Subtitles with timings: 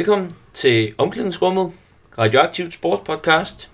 [0.00, 1.72] velkommen til Omklædningsrummet,
[2.18, 3.70] Radioaktivt Sportspodcast.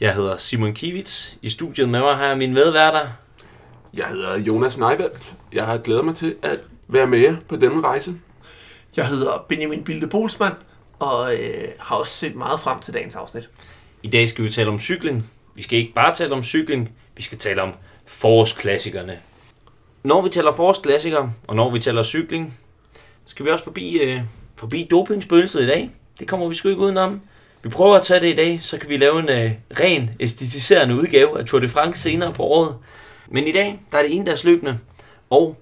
[0.00, 1.38] Jeg hedder Simon Kivits.
[1.42, 3.08] I studiet med mig har jeg mine medværter.
[3.94, 5.34] Jeg hedder Jonas Neivelt.
[5.52, 8.14] Jeg har glædet mig til at være med jer på denne rejse.
[8.96, 10.54] Jeg hedder Benjamin Bilde Bolsmann,
[10.98, 13.50] og øh, har også set meget frem til dagens afsnit.
[14.02, 15.30] I dag skal vi tale om cykling.
[15.54, 17.72] Vi skal ikke bare tale om cykling, vi skal tale om
[18.06, 19.18] forårsklassikerne.
[20.02, 22.58] Når vi taler forårsklassikere, og når vi taler cykling,
[23.26, 24.20] skal vi også forbi, øh,
[24.56, 25.90] forbi dopingspøgelset i dag.
[26.18, 27.20] Det kommer vi sgu ikke udenom.
[27.62, 30.94] Vi prøver at tage det i dag, så kan vi lave en øh, ren, æstetiserende
[30.94, 32.76] udgave af Tour de France senere på året.
[33.28, 34.78] Men i dag, der er det en dags løbende,
[35.30, 35.56] og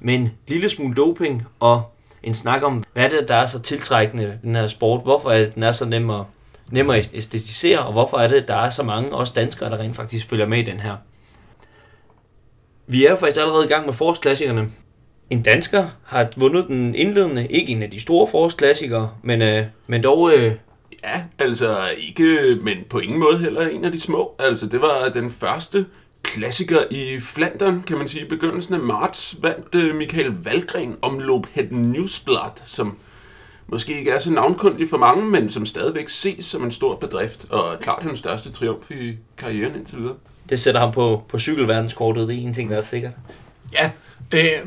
[0.00, 1.82] med en lille smule doping, og
[2.22, 5.02] en snak om, hvad det er der er så tiltrækkende ved den her sport?
[5.02, 6.22] Hvorfor er det, den er så nem at,
[6.70, 9.96] nem at æstetisere, og hvorfor er det, der er så mange, også danskere, der rent
[9.96, 10.96] faktisk følger med i den her?
[12.86, 14.70] Vi er jo faktisk allerede i gang med forårsklassikerne.
[15.30, 20.02] En dansker har vundet den indledende, ikke en af de store forårsklassikere, men, øh, men
[20.02, 20.54] dog øh,
[21.04, 24.34] Ja, altså ikke, men på ingen måde heller en af de små.
[24.38, 25.86] Altså det var den første
[26.22, 28.24] klassiker i Flandern, kan man sige.
[28.24, 32.96] I begyndelsen af marts vandt øh, Michael Valgren om Lob Het Newsblad, som
[33.66, 37.46] måske ikke er så navnkundig for mange, men som stadigvæk ses som en stor bedrift,
[37.50, 40.14] og klart den største triumf i karrieren indtil videre.
[40.48, 42.28] det sætter ham på, på cykelverdenskortet.
[42.28, 43.12] Det er en ting, der er sikkert.
[43.72, 43.90] Ja,
[44.34, 44.66] øh,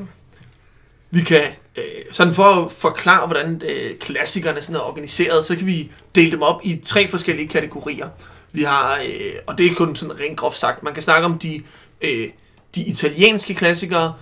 [1.14, 1.44] vi kan,
[1.76, 6.32] øh, sådan for at forklare, hvordan øh, klassikerne sådan er organiseret, så kan vi dele
[6.32, 8.10] dem op i tre forskellige kategorier.
[8.52, 11.40] Vi har, øh, og det er kun sådan rent groft sagt, man kan snakke om
[11.40, 11.62] de,
[12.02, 12.30] øh,
[12.76, 14.14] de italienske klassikere,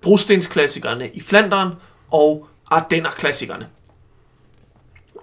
[0.00, 1.70] brostensklassikerne i Flandern
[2.10, 3.66] og Ardenner-klassikerne.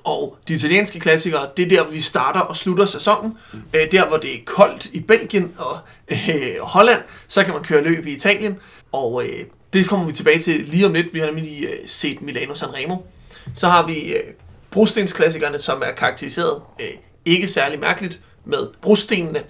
[0.04, 3.38] Og de italienske klassikere, det er der, vi starter og slutter sæsonen.
[3.74, 7.84] Øh, der, hvor det er koldt i Belgien og øh, Holland, så kan man køre
[7.84, 8.58] løb i Italien.
[8.92, 11.14] Og øh, det kommer vi tilbage til lige om lidt.
[11.14, 12.96] Vi har nemlig øh, set Milano Sanremo.
[13.54, 14.24] Så har vi øh,
[14.72, 16.88] brostensklassikerne, som er karakteriseret øh,
[17.26, 19.44] ikke særlig mærkeligt med brostenene.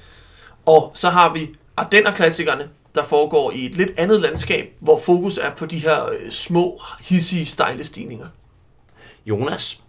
[0.65, 5.51] Og så har vi Ardenner-klassikerne, der foregår i et lidt andet landskab, hvor fokus er
[5.51, 8.27] på de her øh, små, hissige, stejle stigninger.
[9.25, 9.79] Jonas,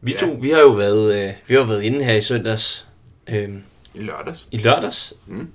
[0.00, 0.18] vi Ja.
[0.18, 2.86] to, vi har jo været, øh, vi har været inde her i søndags,
[3.28, 3.48] øh,
[3.94, 4.46] I lørdags.
[4.50, 5.48] i lørdags, Mm.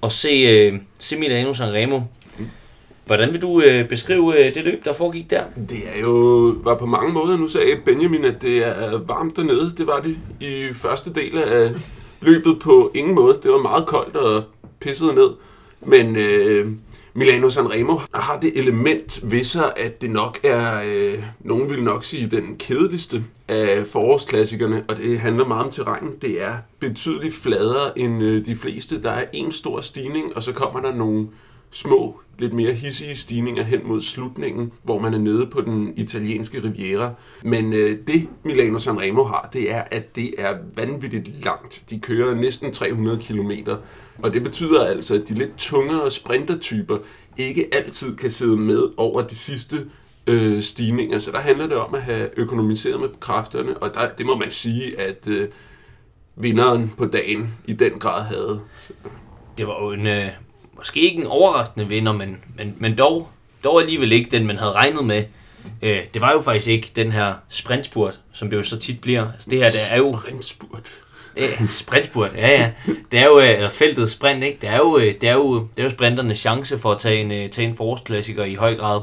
[0.00, 2.00] og se, øh, se Milano Sanremo.
[3.06, 5.44] Hvordan vil du øh, beskrive øh, det løb, der foregik der?
[5.68, 6.10] Det er jo,
[6.62, 9.74] var på mange måder, nu sagde Benjamin, at det er varmt dernede.
[9.78, 11.70] Det var det i første del af
[12.20, 13.38] løbet på ingen måde.
[13.42, 14.42] Det var meget koldt og
[14.80, 15.30] pisset ned.
[15.80, 16.66] Men øh,
[17.14, 22.04] Milano Sanremo har det element ved sig, at det nok er, øh, nogen vil nok
[22.04, 26.16] sige, den kedeligste af forårsklassikerne, og det handler meget om terræn.
[26.22, 29.02] Det er betydeligt fladere end øh, de fleste.
[29.02, 31.28] Der er en stor stigning, og så kommer der nogle
[31.72, 36.62] små, lidt mere hissige stigninger hen mod slutningen, hvor man er nede på den italienske
[36.62, 37.14] riviera.
[37.42, 41.82] Men øh, det Milano Sanremo har, det er, at det er vanvittigt langt.
[41.90, 43.50] De kører næsten 300 km,
[44.22, 46.98] og det betyder altså, at de lidt tungere sprintertyper
[47.36, 49.76] ikke altid kan sidde med over de sidste
[50.26, 51.18] øh, stigninger.
[51.18, 54.50] Så der handler det om at have økonomiseret med kræfterne, og der, det må man
[54.50, 55.48] sige, at øh,
[56.36, 58.60] vinderen på dagen i den grad havde.
[59.58, 60.28] Det var jo en, øh,
[60.82, 63.28] måske ikke en overraskende vinder, men, men, men dog,
[63.64, 65.24] dog alligevel ikke den, man havde regnet med.
[65.82, 69.32] Øh, det var jo faktisk ikke den her sprintspurt, som det jo så tit bliver.
[69.32, 70.88] Altså, det her, det er jo Sprintspurt.
[71.36, 72.70] Ja, sprintspurt, ja ja.
[73.12, 74.58] Det er jo øh, eller feltet sprint, ikke?
[74.60, 77.20] Det er jo, øh, det er jo, det er jo sprinternes chance for at tage
[77.20, 79.00] en, øh, tage en forårsklassiker i høj grad.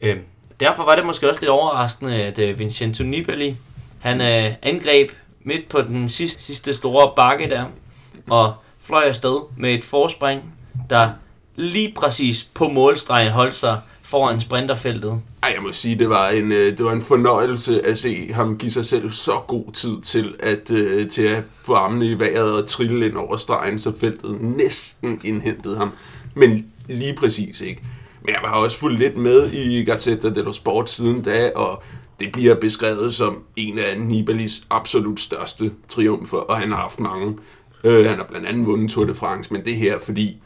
[0.00, 0.16] Øh,
[0.60, 3.56] derfor var det måske også lidt overraskende, at Vincenzo Nibali,
[4.00, 5.10] han øh, angreb
[5.44, 7.64] midt på den sidste, sidste store bakke der,
[8.30, 10.54] og fløj afsted med et forspring,
[10.90, 11.10] der
[11.56, 15.20] lige præcis på målstregen holdt sig foran sprinterfeltet.
[15.42, 18.58] Ej, jeg må sige, det var en, øh, det var en fornøjelse at se ham
[18.58, 22.62] give sig selv så god tid til at, øh, til at få armene i vejret
[22.62, 25.92] og trille ind over stregen, så feltet næsten indhentede ham.
[26.34, 27.82] Men lige præcis ikke.
[28.22, 31.82] Men jeg har også fulgt lidt med i Gazzetta dello Sport siden da, og
[32.20, 37.38] det bliver beskrevet som en af Nibalis absolut største triumfer, og han har haft mange.
[37.84, 40.36] Øh, han har blandt andet vundet Tour de France, men det her, fordi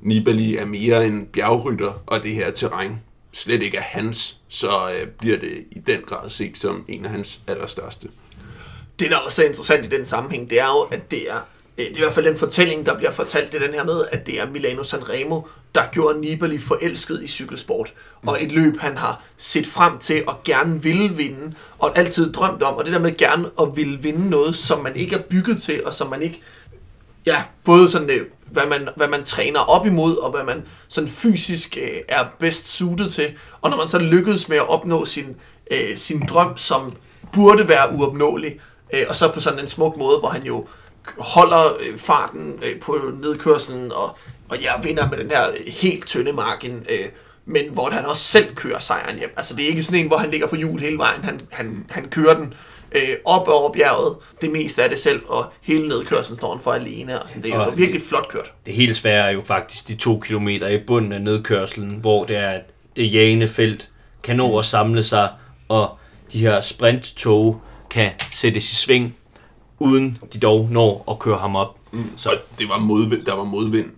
[0.00, 3.00] Nibali er mere en bjergrytter, og det her terræn
[3.32, 7.10] slet ikke er hans, så øh, bliver det i den grad set som en af
[7.10, 8.08] hans allerstørste.
[9.00, 11.36] det, der også er interessant i den sammenhæng, det er jo, at det er,
[11.78, 13.84] øh, det er i hvert fald den fortælling, der bliver fortalt, det er den her
[13.84, 15.42] med, at det er Milano Sanremo,
[15.74, 17.94] der gjorde Nibali forelsket i cykelsport.
[18.22, 22.62] Og et løb, han har set frem til og gerne ville vinde, og altid drømt
[22.62, 22.74] om.
[22.74, 25.86] Og det der med gerne at ville vinde noget, som man ikke er bygget til,
[25.86, 26.40] og som man ikke
[27.26, 31.08] ja, både sådan, øh, hvad, man, hvad man træner op imod, og hvad man sådan
[31.08, 33.32] fysisk øh, er bedst suited til.
[33.60, 35.36] Og når man så lykkedes med at opnå sin,
[35.70, 36.96] øh, sin drøm som
[37.32, 38.60] burde være uopnåelig.
[38.92, 40.66] Øh, og så på sådan en smuk måde, hvor han jo
[41.18, 44.18] holder øh, farten øh, på nedkørselen, og,
[44.48, 47.06] og ja, vinder med den her øh, helt tynde margin, øh,
[47.44, 49.32] men hvor han også selv kører sejren hjem.
[49.36, 51.86] Altså det er ikke sådan en, hvor han ligger på hjul hele vejen, han, han,
[51.90, 52.54] han kører den
[52.92, 56.72] øh, op over bjerget, det meste af det selv, og hele nedkørslen står han for
[56.72, 57.42] alene, og sådan.
[57.42, 58.52] det er jo Og virkelig flot kørt.
[58.66, 62.36] Det helt svære er jo faktisk de to kilometer i bunden af nedkørselen, hvor det
[62.36, 62.60] er,
[62.96, 63.88] det jagende felt
[64.22, 65.28] kan nå at samle sig,
[65.68, 65.98] og
[66.32, 67.60] de her sprinttog
[67.90, 69.16] kan sættes i sving,
[69.78, 71.76] uden de dog når at køre ham op.
[72.16, 73.90] Så det var modvind, der var modvind.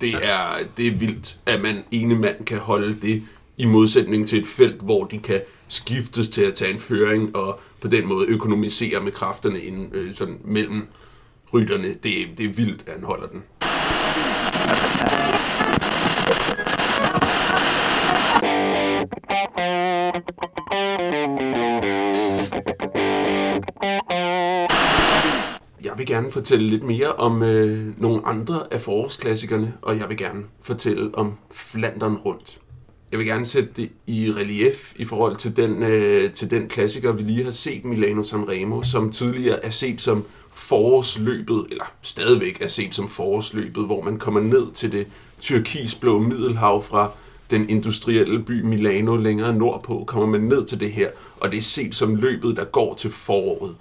[0.00, 3.22] Det er, det er vildt, at man ene mand kan holde det
[3.56, 5.40] i modsætning til et felt, hvor de kan
[5.72, 10.14] skiftes til at tage en føring og på den måde økonomisere med kræfterne inden, øh,
[10.14, 10.86] sådan mellem
[11.54, 11.88] rytterne.
[11.88, 13.42] Det, det er vildt, at han holder den.
[25.84, 30.16] Jeg vil gerne fortælle lidt mere om øh, nogle andre af forårsklassikerne, og jeg vil
[30.16, 32.61] gerne fortælle om Flandern rundt.
[33.12, 37.12] Jeg vil gerne sætte det i relief i forhold til den, øh, til den klassiker,
[37.12, 42.68] vi lige har set, Milano Sanremo, som tidligere er set som forårsløbet, eller stadigvæk er
[42.68, 45.06] set som forårsløbet, hvor man kommer ned til det
[45.40, 47.10] tyrkisblå middelhav fra
[47.50, 51.08] den industrielle by Milano længere nordpå, kommer man ned til det her,
[51.40, 53.74] og det er set som løbet, der går til foråret.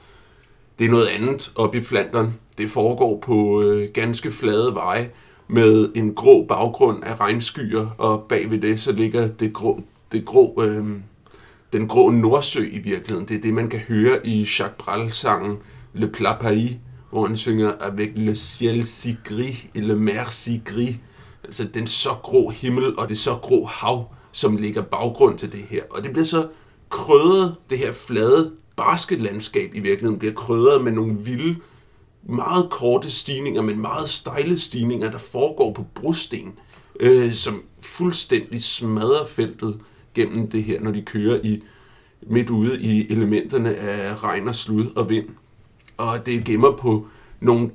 [0.79, 2.33] Det er noget andet oppe i Flandern.
[2.57, 5.09] Det foregår på øh, ganske flade veje
[5.51, 9.81] med en grå baggrund af regnskyer, og bagved det så ligger det grå,
[10.11, 10.85] det grå, øh,
[11.73, 13.27] den grå Nordsø i virkeligheden.
[13.27, 15.57] Det er det, man kan høre i Jacques Brel-sangen
[15.93, 16.71] Le Plat Pays,
[17.09, 20.95] hvor han synger Avec le ciel si gris et le mer si gris.
[21.43, 25.65] Altså den så grå himmel og det så grå hav, som ligger baggrund til det
[25.69, 25.83] her.
[25.89, 26.47] Og det bliver så
[26.89, 31.55] krødret, det her flade, barske landskab i virkeligheden, bliver krødret med nogle vilde,
[32.23, 36.53] meget korte stigninger, men meget stejle stigninger, der foregår på brosten,
[36.99, 39.79] øh, som fuldstændig smadrer feltet
[40.13, 41.63] gennem det her, når de kører i
[42.21, 45.25] midt ude i elementerne af regn og slud og vind.
[45.97, 47.07] Og det gemmer på
[47.39, 47.69] nogle...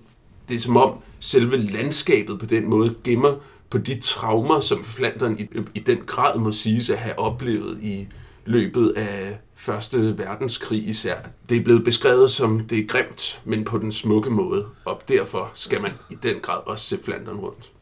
[0.49, 3.35] Det er som om selve landskabet på den måde gemmer
[3.71, 8.09] på de traumer, som Flandern i, i den grad må siges at have oplevet i
[8.45, 11.17] løbet af Første Verdenskrig især.
[11.49, 15.51] Det er blevet beskrevet som det er grimt, men på den smukke måde, og derfor
[15.55, 17.73] skal man i den grad også se Flandern rundt.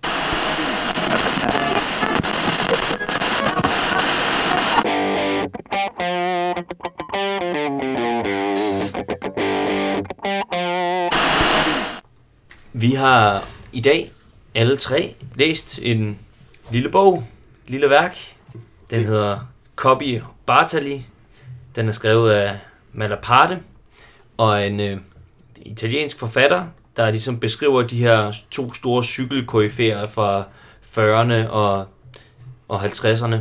[12.73, 14.13] Vi har i dag
[14.55, 16.19] alle tre læst en
[16.71, 17.25] lille bog,
[17.65, 18.17] et lille værk.
[18.91, 19.39] Den hedder
[19.77, 21.07] Copy Bartali.
[21.77, 22.59] Den er skrevet af
[22.93, 23.59] Malaparte
[24.37, 24.99] og en øh,
[25.57, 26.67] italiensk forfatter,
[26.97, 30.45] der ligesom beskriver de her to store cykelkoryfærer fra
[30.97, 31.87] 40'erne og,
[32.69, 33.37] og 50'erne.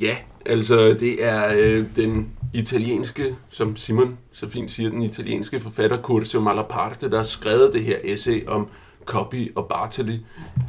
[0.00, 6.02] Ja, altså det er øh, den italienske, som Simon så fint siger, den italienske forfatter
[6.02, 8.68] Curzio Malaparte, der har skrevet det her essay om
[9.04, 10.20] Coppi og Bartoli,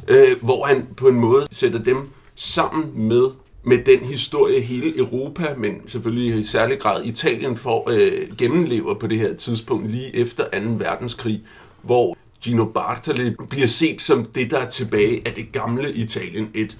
[0.08, 3.30] øh, hvor han på en måde sætter dem sammen med
[3.62, 9.06] med den historie hele Europa, men selvfølgelig i særlig grad Italien for øh, gennemlever på
[9.06, 10.58] det her tidspunkt lige efter 2.
[10.78, 11.42] verdenskrig,
[11.82, 16.78] hvor Gino Bartoli bliver set som det, der er tilbage af det gamle Italien, et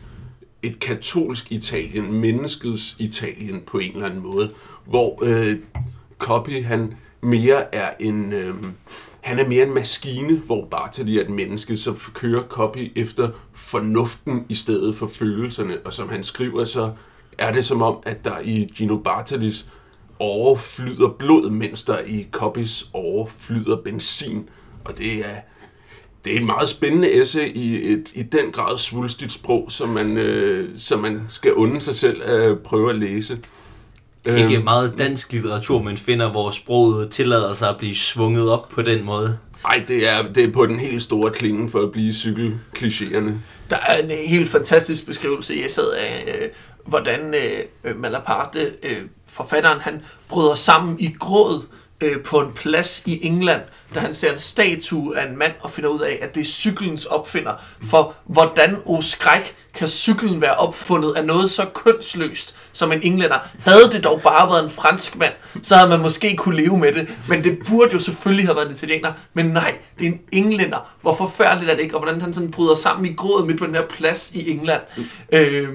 [0.63, 4.51] et katolsk Italien, menneskets Italien på en eller anden måde,
[4.87, 5.57] hvor øh,
[6.19, 8.55] Coppi, han mere er en øh,
[9.21, 14.47] han er mere en maskine, hvor Bartali er et menneske, så kører copy efter fornuften
[14.49, 16.93] i stedet for følelserne, og som han skriver, så
[17.39, 19.67] er det som om, at der i Gino Bartalis
[20.19, 24.49] overflyder blod, mens der i Coppis overflyder benzin,
[24.85, 25.37] og det er
[26.25, 30.17] det er et meget spændende essay i et i den grad svulstigt sprog, som man,
[30.17, 33.39] øh, som man skal unde sig selv at prøve at læse.
[34.27, 38.69] Ikke Øhm, meget dansk litteratur, men finder, hvor sproget tillader sig at blive svunget op
[38.69, 39.39] på den måde.
[39.65, 43.31] Ej, det er, det er på den helt store klinge for at blive cykelklichéerne.
[43.71, 46.49] Der er en øh, helt fantastisk beskrivelse i essayet af, øh,
[46.87, 47.35] hvordan
[47.85, 51.67] øh, Malaparte, øh, forfatteren, han bryder sammen i gråd
[52.01, 53.61] øh, på en plads i England,
[53.95, 56.45] da han ser en statue af en mand og finder ud af, at det er
[56.45, 57.53] cyklens opfinder.
[57.91, 63.39] For hvordan, o skræk, kan cyklen være opfundet af noget så kønsløst som en englænder?
[63.61, 66.93] Havde det dog bare været en fransk mand, så havde man måske kunne leve med
[66.93, 67.09] det.
[67.29, 69.13] Men det burde jo selvfølgelig have været en italiener.
[69.35, 70.91] Men nej, det er en englænder.
[71.01, 71.95] Hvor forfærdeligt er det ikke?
[71.95, 74.83] Og hvordan han sådan bryder sammen i grådet midt på den her plads i England.
[75.33, 75.69] Øh,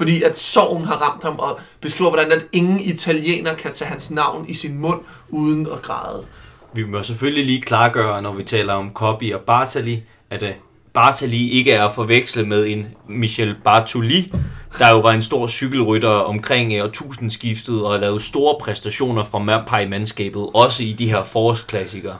[0.00, 4.10] fordi at sorgen har ramt ham, og beskriver, hvordan at ingen italiener kan tage hans
[4.10, 6.24] navn i sin mund uden at græde.
[6.72, 10.48] Vi må selvfølgelig lige klargøre, når vi taler om Coppi og Bartali, at uh,
[10.94, 14.32] Bartali ikke er at forveksle med en Michel Bartoli,
[14.78, 20.50] der jo var en stor cykelrytter omkring uh, årtusindskiftet og lavede store præstationer fra Mærpej-mandskabet,
[20.54, 22.18] også i de her forårsklassikere.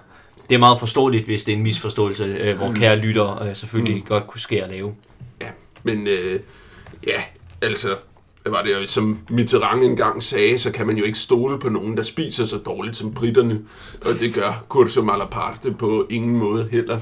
[0.48, 3.96] Det er meget forståeligt, hvis det er en misforståelse, uh, hvor kære lytter uh, selvfølgelig
[3.96, 4.02] mm.
[4.02, 4.94] godt kunne ske at lave.
[5.40, 5.48] Ja,
[5.82, 6.40] men øh,
[7.06, 7.22] ja,
[7.62, 7.96] altså,
[8.42, 11.96] hvad var det, som Mitterrand engang sagde, så kan man jo ikke stole på nogen,
[11.96, 13.60] der spiser så dårligt som britterne,
[14.00, 16.98] og det gør Curso Malaparte på ingen måde heller.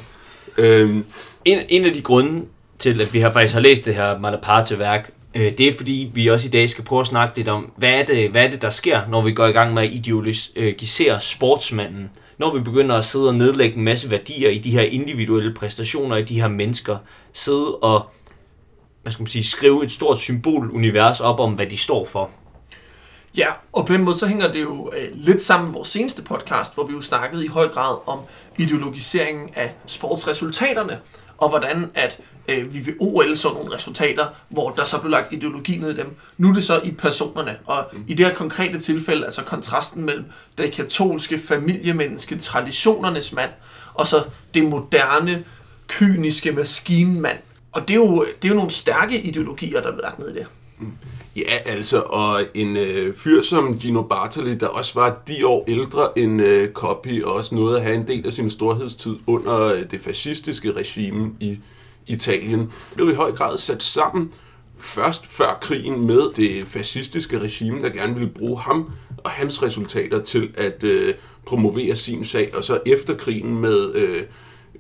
[0.59, 1.05] Øhm,
[1.45, 2.45] En, en af de grunde
[2.79, 6.27] til, at vi har faktisk har læst det her Malaparte-værk, øh, det er fordi, vi
[6.27, 8.63] også i dag skal prøve at snakke lidt om, hvad er det, hvad er det
[8.63, 12.11] der sker, når vi går i gang med at ideologisere sportsmanden.
[12.39, 16.17] Når vi begynder at sidde og nedlægge en masse værdier i de her individuelle præstationer,
[16.17, 16.97] i de her mennesker,
[17.33, 18.07] sidde og
[19.09, 22.31] hvad skal man sige, skrive et stort symbolunivers op om, hvad de står for.
[23.37, 26.23] Ja, og på den måde så hænger det jo øh, lidt sammen med vores seneste
[26.23, 28.19] podcast, hvor vi jo snakkede i høj grad om
[28.59, 30.99] ideologiseringen af sportsresultaterne,
[31.39, 35.33] og hvordan at øh, vi ved OL så nogle resultater, hvor der så blev lagt
[35.33, 36.17] ideologi ned i dem.
[36.39, 40.25] Nu er det så i personerne, og i det her konkrete tilfælde, altså kontrasten mellem
[40.59, 43.51] det katolske familiemenneske, traditionernes mand,
[43.95, 44.25] og så
[44.55, 45.45] det moderne,
[45.89, 47.39] kyniske maskinmand.
[47.79, 50.35] Og det er jo, det er jo nogle stærke ideologier, der er lagt ned i
[50.35, 50.47] det.
[50.79, 50.87] Mm.
[51.37, 56.19] Ja, altså, og en øh, fyr som Gino Bartoli, der også var de år ældre
[56.19, 59.83] end øh, Coppi, og også nåede at have en del af sin storhedstid under øh,
[59.91, 61.59] det fascistiske regime i
[62.07, 64.33] Italien, blev i høj grad sat sammen
[64.79, 70.23] først før krigen med det fascistiske regime, der gerne ville bruge ham og hans resultater
[70.23, 71.15] til at øh,
[71.47, 73.95] promovere sin sag, og så efter krigen med...
[73.95, 74.23] Øh,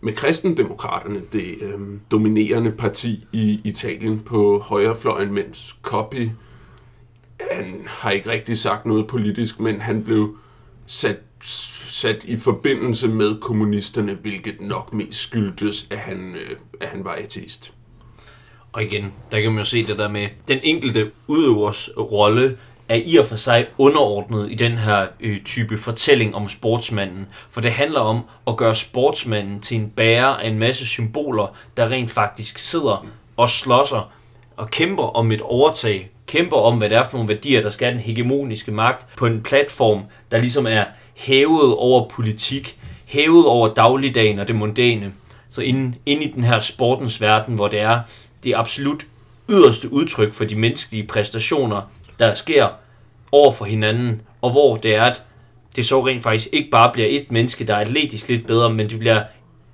[0.00, 6.30] med kristendemokraterne, det øh, dominerende parti i Italien på højrefløjen, mens Coppi,
[7.50, 10.36] han har ikke rigtig sagt noget politisk, men han blev
[10.86, 11.18] sat,
[11.88, 17.12] sat i forbindelse med kommunisterne, hvilket nok mest skyldtes, at han, øh, at han var
[17.12, 17.72] ateist.
[18.72, 22.56] Og igen, der kan man jo se det der med, den enkelte udøvers rolle
[22.88, 27.26] er i og for sig underordnet i den her øh, type fortælling om sportsmanden.
[27.50, 31.88] For det handler om at gøre sportsmanden til en bærer af en masse symboler, der
[31.88, 34.12] rent faktisk sidder og slåsser
[34.56, 36.10] og kæmper om et overtag.
[36.26, 39.26] Kæmper om, hvad det er for nogle værdier, der skal have den hegemoniske magt på
[39.26, 45.12] en platform, der ligesom er hævet over politik, hævet over dagligdagen og det mondæne.
[45.50, 48.00] Så inde, inde i den her sportens verden, hvor det er
[48.44, 49.06] det absolut
[49.50, 51.82] yderste udtryk for de menneskelige præstationer,
[52.18, 52.68] der sker
[53.32, 55.22] over for hinanden, og hvor det er, at
[55.76, 58.90] det så rent faktisk ikke bare bliver et menneske, der er atletisk lidt bedre, men
[58.90, 59.22] det bliver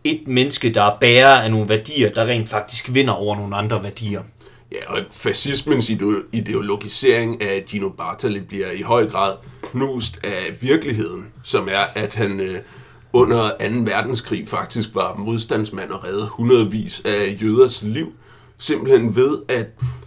[0.04, 3.84] et menneske, der er bærer af nogle værdier, der rent faktisk vinder over nogle andre
[3.84, 4.22] værdier.
[4.72, 5.90] Ja, og fascismens
[6.32, 9.32] ideologisering af Gino Bartali bliver i høj grad
[9.62, 12.58] knust af virkeligheden, som er, at han øh,
[13.12, 13.54] under 2.
[13.80, 18.12] verdenskrig faktisk var modstandsmand og redde hundredvis af jøders liv,
[18.58, 19.66] simpelthen ved at,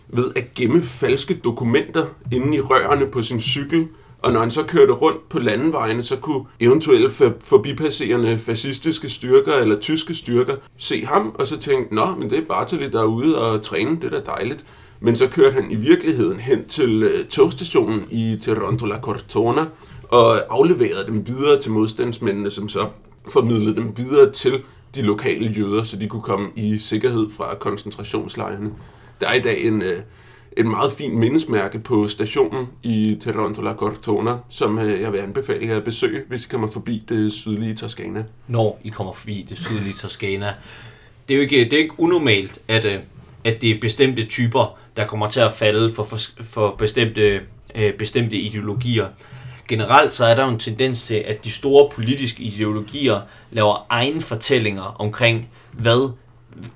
[0.10, 3.88] ved at gemme falske dokumenter inde i rørene på sin cykel,
[4.20, 7.10] og når han så kørte rundt på landevejene, så kunne eventuelle
[7.40, 12.46] forbipasserende fascistiske styrker eller tyske styrker se ham, og så tænke, nå, men det er
[12.50, 14.66] Bartoli, der er ude og træne, det er da dejligt.
[15.00, 19.66] Men så kørte han i virkeligheden hen til øh, togstationen i Toronto La Cortona,
[20.10, 22.88] og afleverede dem videre til modstandsmændene, som så
[23.32, 24.64] formidlede dem videre til
[24.96, 28.72] de lokale jøder, så de kunne komme i sikkerhed fra koncentrationslejrene.
[29.22, 30.00] Der er i dag en, øh,
[30.58, 35.68] et meget fint mindesmærke på stationen i Toronto La Cortona, som øh, jeg vil anbefale
[35.68, 38.24] jer at besøge, hvis I kommer forbi det sydlige Toskana.
[38.48, 40.54] når I kommer forbi det sydlige Toskana.
[41.28, 43.00] Det er jo ikke, det er ikke unormalt, at, øh,
[43.44, 47.42] at det er bestemte typer, der kommer til at falde for, for, for bestemte,
[47.76, 49.08] øh, bestemte ideologier.
[49.68, 53.22] Generelt så er der jo en tendens til, at de store politiske ideologier
[53.52, 56.14] laver egne fortællinger omkring, hvad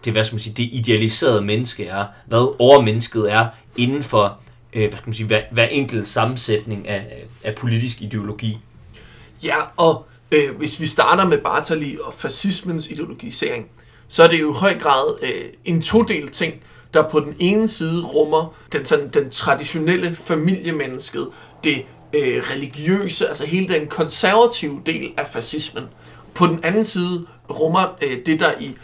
[0.06, 3.48] det, hvad skal man sige, det idealiserede menneske er, hvad overmennesket er
[3.78, 4.40] inden for
[4.74, 8.58] øh, hvad skal man sige, hver, hver enkelt sammensætning af, af politisk ideologi.
[9.44, 13.66] Ja, og øh, hvis vi starter med Bartali og fascismens ideologisering,
[14.08, 16.54] så er det jo i høj grad øh, en todel ting,
[16.94, 21.28] der på den ene side rummer den, sådan, den traditionelle familiemennesket,
[21.64, 25.84] det øh, religiøse, altså hele den konservative del af fascismen.
[26.34, 28.76] På den anden side rummer øh, det, der i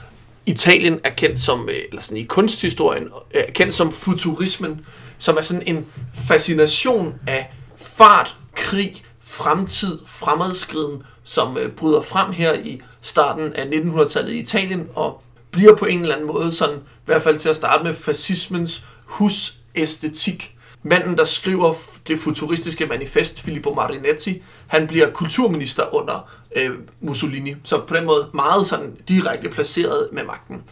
[0.48, 4.86] Italien er kendt som, øh, eller sådan i kunsthistorien, øh, er kendt som futurismen,
[5.18, 5.86] som er sådan en
[6.27, 14.32] fascination af fart, krig, fremtid, fremadskriden, som øh, bryder frem her i starten af 1900-tallet
[14.32, 17.56] i Italien, og bliver på en eller anden måde sådan, i hvert fald til at
[17.56, 20.57] starte med, fascismens hus æstetik.
[20.84, 21.74] Manden, der skriver
[22.07, 27.55] det futuristiske manifest, Filippo Marinetti, han bliver kulturminister under øh, Mussolini.
[27.63, 30.63] Så på den måde meget sådan direkte placeret med magten.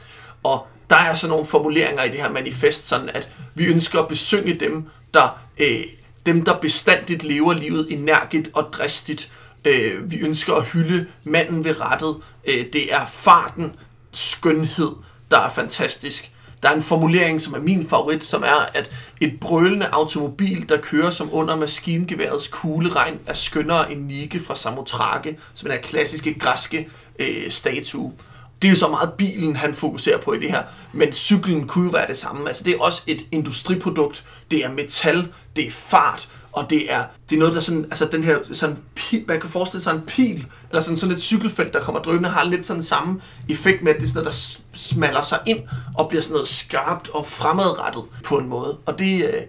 [0.44, 4.08] Og der er så nogle formuleringer i det her manifest, sådan at vi ønsker at
[4.08, 5.84] besynge dem, der, øh,
[6.26, 9.32] dem, der bestandigt lever livet energisk og dristigt.
[9.66, 12.18] Øh, vi ønsker at hylde manden ved rettet.
[12.46, 13.74] Øh, det er farten,
[14.12, 14.92] skønhed,
[15.32, 16.32] der er fantastisk.
[16.66, 18.92] Der er en formulering, som er min favorit, som er, at
[19.22, 25.38] et brølende automobil, der kører som under maskingeværets kugleregn, er skønnere end Nike fra Samotrake,
[25.54, 28.14] som er den klassiske græske øh, statue.
[28.62, 31.86] Det er jo så meget bilen, han fokuserer på i det her, men cyklen kunne
[31.86, 32.48] jo være det samme.
[32.48, 37.04] Altså, det er også et industriprodukt, det er metal, det er fart, og det er,
[37.30, 40.02] det er noget, der sådan, altså den her, sådan, pil, man kan forestille sig en
[40.08, 43.92] pil, eller sådan, sådan et cykelfelt, der kommer drøbende, har lidt sådan samme effekt med,
[43.92, 45.60] at det er sådan noget, der smaller sig ind,
[45.98, 48.78] og bliver sådan noget skarpt og fremadrettet på en måde.
[48.86, 49.42] Og det, øh,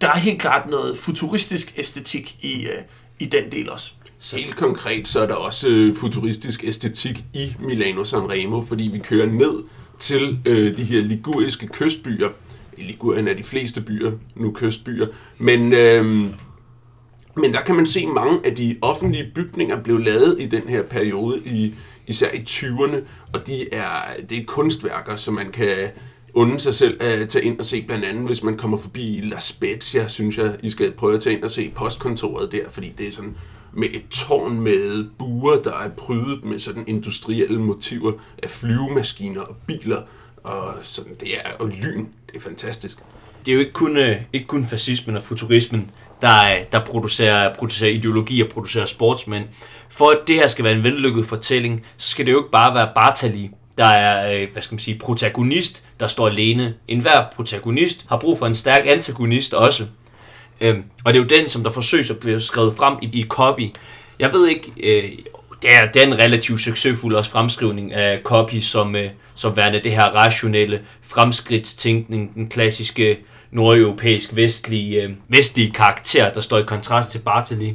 [0.00, 2.82] der er helt klart noget futuristisk æstetik i, øh,
[3.18, 3.90] i den del også.
[4.18, 4.36] Så.
[4.36, 9.26] Helt konkret så er der også øh, futuristisk æstetik i Milano Sanremo, fordi vi kører
[9.26, 9.64] ned
[9.98, 12.28] til øh, de her liguriske kystbyer.
[12.76, 15.06] I Ligurien er de fleste byer nu kystbyer,
[15.38, 16.30] men, øh,
[17.36, 20.82] men der kan man se mange af de offentlige bygninger blev lavet i den her
[20.82, 21.74] periode, i,
[22.06, 22.96] især i 20'erne,
[23.32, 23.92] og de er,
[24.30, 25.76] det er kunstværker, som man kan
[26.34, 29.40] unde sig selv at tage ind og se, blandt andet hvis man kommer forbi La
[29.40, 33.08] Spezia, synes jeg, I skal prøve at tage ind og se postkontoret der, fordi det
[33.08, 33.36] er sådan
[33.72, 38.12] med et tårn med buer, der er prydet med sådan industrielle motiver
[38.42, 40.02] af flyvemaskiner og biler,
[40.44, 42.06] og sådan, det er og lyn.
[42.26, 42.98] Det er fantastisk.
[43.46, 45.90] Det er jo ikke kun, øh, ikke kun fascismen og futurismen,
[46.24, 49.44] der, der producerer, producerer ideologi og producerer sportsmænd.
[49.88, 52.74] For at det her skal være en vellykket fortælling, så skal det jo ikke bare
[52.74, 56.74] være Bartali, der er, øh, hvad skal man sige, protagonist, der står alene.
[56.88, 59.86] En hver protagonist har brug for en stærk antagonist også.
[60.60, 63.26] Øhm, og det er jo den, som der forsøges at blive skrevet frem i, i
[63.28, 63.70] copy.
[64.18, 65.10] Jeg ved ikke, øh,
[65.62, 69.80] det, er, det er en relativt succesfuld også fremskrivning af copy som, øh, som værende
[69.84, 73.18] det her rationelle fremskridtstænkning, den klassiske
[73.54, 77.72] nordeuropæisk vestlige, øh, vestlige karakter, der står i kontrast til Bartley.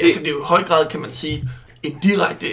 [0.00, 1.48] Ja, så det er jo i høj grad, kan man sige,
[1.82, 2.46] en direkte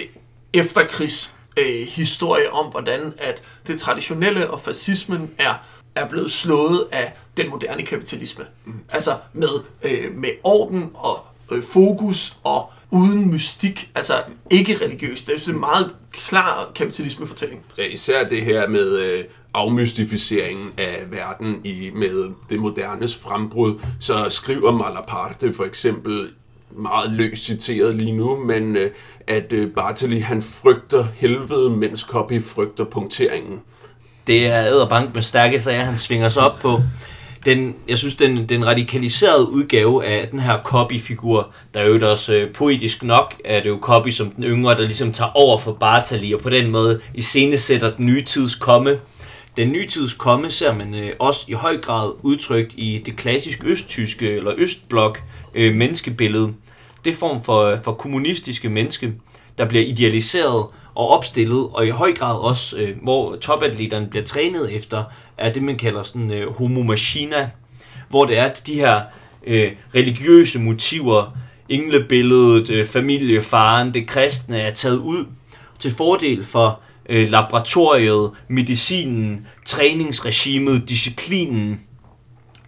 [0.52, 5.54] efterkrigs øh, historie om, hvordan at det traditionelle og fascismen er
[5.94, 8.44] er blevet slået af den moderne kapitalisme.
[8.64, 8.72] Mm.
[8.92, 9.48] Altså med,
[9.82, 11.18] øh, med orden og
[11.52, 14.14] øh, fokus og uden mystik, altså
[14.50, 15.26] ikke religiøst.
[15.26, 17.64] Det er en meget klar kapitalismefortælling.
[17.78, 19.24] Ja, især det her med øh,
[19.56, 26.28] afmystificeringen af verden i med det modernes frembrud, så skriver Malaparte for eksempel
[26.70, 28.90] meget løst citeret lige nu, men øh,
[29.26, 33.60] at øh, Bartoli han frygter helvede, mens Copy frygter punkteringen.
[34.26, 36.82] Det er æderbank med stærke sager, han svinger sig op på.
[37.46, 42.34] Den, jeg synes, den, den radikaliserede udgave af den her copy-figur, der er jo også
[42.34, 45.72] øh, poetisk nok, er det jo copy som den yngre, der ligesom tager over for
[45.72, 48.98] Bartali, og på den måde iscenesætter den nye tids komme.
[49.56, 53.66] Den nye tids komme ser man øh, også i høj grad udtrykt i det klassiske
[53.66, 55.22] østtyske eller østblok
[55.54, 56.54] øh, menneskebillede.
[57.04, 59.12] Det form for, for kommunistiske menneske,
[59.58, 64.74] der bliver idealiseret og opstillet, og i høj grad også, øh, hvor topatleterne bliver trænet
[64.74, 65.04] efter,
[65.38, 67.50] er det, man kalder sådan øh, homo machina,
[68.08, 69.00] hvor det er, at de her
[69.46, 71.36] øh, religiøse motiver,
[71.68, 75.24] englebilledet, øh, familiefaren, det kristne, er taget ud
[75.78, 81.80] til fordel for øh, laboratoriet, medicinen, træningsregimet, disciplinen,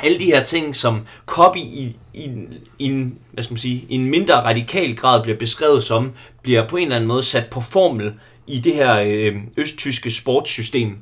[0.01, 2.31] alle de her ting, som copy i, i,
[2.79, 6.69] i, en, hvad skal man sige, i en mindre radikal grad bliver beskrevet som, bliver
[6.69, 8.13] på en eller anden måde sat på formel
[8.47, 10.97] i det her øh, østtyske sportssystem,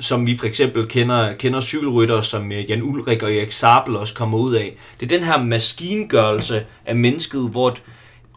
[0.00, 4.14] som vi for eksempel kender, kender cykelrytter som øh, Jan Ulrik og Erik Sabel også
[4.14, 4.76] kommer ud af.
[5.00, 7.76] Det er den her maskingørelse af mennesket, hvor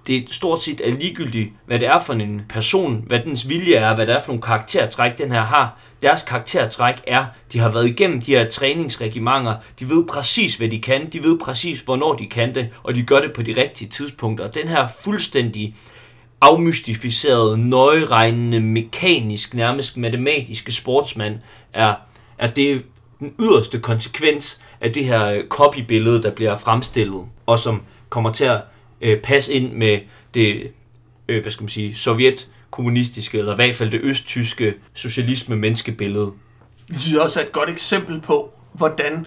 [0.08, 3.96] det stort set er ligegyldigt, hvad det er for en person, hvad dens vilje er,
[3.96, 5.78] hvad det er for nogle karaktertræk, den her har.
[6.02, 10.82] Deres karaktertræk er, de har været igennem de her træningsregimenter, de ved præcis, hvad de
[10.82, 13.90] kan, de ved præcis, hvornår de kan det, og de gør det på de rigtige
[13.90, 14.48] tidspunkter.
[14.48, 15.76] Den her fuldstændig
[16.42, 21.40] afmystificerede, nøjeregnende, mekanisk, nærmest matematiske sportsmand,
[21.74, 21.94] er,
[22.38, 22.86] er det
[23.20, 28.62] den yderste konsekvens af det her copybillede, der bliver fremstillet, og som kommer til at
[29.02, 30.00] øh, passe ind med
[30.34, 30.72] det,
[31.28, 36.32] øh, hvad skal man sige, sovjet kommunistiske, eller i hvert fald det østtyske socialisme-menneskebillede.
[36.88, 39.26] Det synes jeg også er et godt eksempel på, hvordan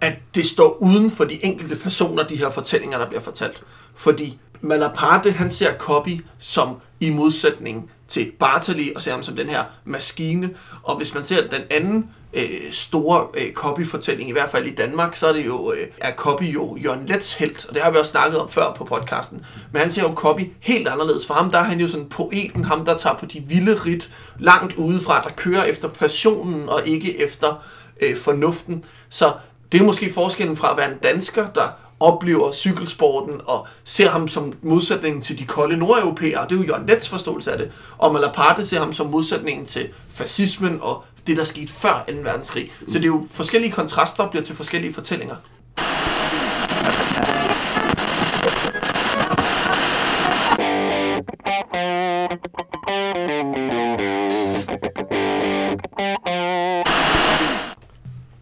[0.00, 3.62] at det står uden for de enkelte personer, de her fortællinger, der bliver fortalt.
[3.94, 9.48] Fordi Malaparte, han ser Copy som i modsætning til Bartali og ser ham som den
[9.48, 10.50] her maskine.
[10.82, 15.16] Og hvis man ser den anden øh, store øh, copy-fortælling, i hvert fald i Danmark,
[15.16, 17.98] så er det jo, øh, er copy jo Jørgen Lets held, og det har vi
[17.98, 19.46] også snakket om før på podcasten.
[19.72, 21.26] Men han ser jo copy helt anderledes.
[21.26, 24.10] For ham der er han jo sådan poeten, ham der tager på de vilde rit
[24.38, 27.64] langt udefra, der kører efter passionen og ikke efter
[28.00, 28.84] øh, fornuften.
[29.08, 29.32] Så
[29.72, 31.68] det er måske forskellen fra at være en dansker, der
[32.00, 36.44] oplever cykelsporten og ser ham som modsætningen til de kolde nordeuropæere.
[36.44, 37.70] Det er jo Jørgen Lets forståelse af det.
[37.98, 42.14] Og Malaparte ser ham som modsætningen til fascismen og det, der skete før 2.
[42.14, 42.70] verdenskrig.
[42.88, 45.36] Så det er jo forskellige kontraster, der bliver til forskellige fortællinger.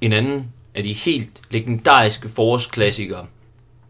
[0.00, 3.26] En anden af de helt legendariske forårsklassikere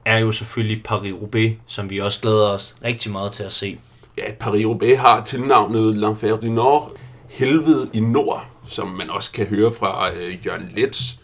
[0.04, 3.78] er jo selvfølgelig Paris-Roubaix, som vi også glæder os rigtig meget til at se.
[4.18, 6.92] Ja, Paris-Roubaix har tilnavnet L'Enfer du Nord,
[7.28, 11.18] Helvede i Nord, som man også kan høre fra øh, Jørgen Lets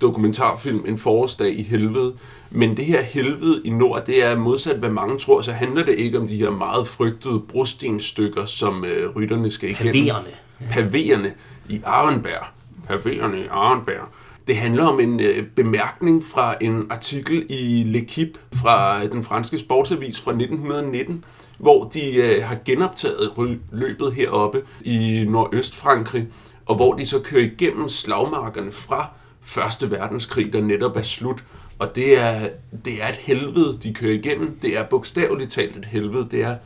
[0.00, 2.14] dokumentarfilm En forårsdag i helvede.
[2.50, 5.94] Men det her helvede i nord, det er modsat hvad mange tror, så handler det
[5.94, 9.92] ikke om de her meget frygtede brostenstykker, som øh, rytterne skal igennem.
[9.92, 10.30] Pavererne.
[10.70, 11.32] Pavererne
[11.68, 12.46] i Arenberg.
[12.88, 14.08] Pavererne i Arenberg.
[14.48, 20.20] Det handler om en øh, bemærkning fra en artikel i L'Equipe fra den franske sportsavis
[20.20, 21.24] fra 1919,
[21.58, 23.30] hvor de øh, har genoptaget
[23.72, 26.26] løbet heroppe i Nordøstfrankrig,
[26.66, 29.10] og hvor de så kører igennem slagmarkerne fra
[29.42, 31.44] Første Verdenskrig, der netop er slut.
[31.78, 32.48] Og det er,
[32.84, 34.58] det er et helvede, de kører igennem.
[34.62, 36.28] Det er bogstaveligt talt et helvede.
[36.30, 36.56] Det er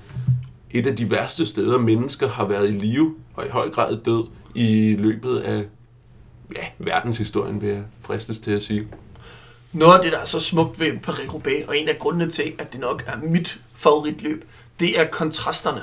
[0.71, 4.27] et af de værste steder, mennesker har været i live og i høj grad død
[4.55, 5.65] i løbet af
[6.57, 8.89] ja, verdenshistorien, vil jeg fristes til at sige.
[9.73, 12.73] Noget af det, der er så smukt ved Paris-Roubaix, og en af grundene til, at
[12.73, 14.45] det nok er mit favoritløb,
[14.81, 15.83] det er kontrasterne.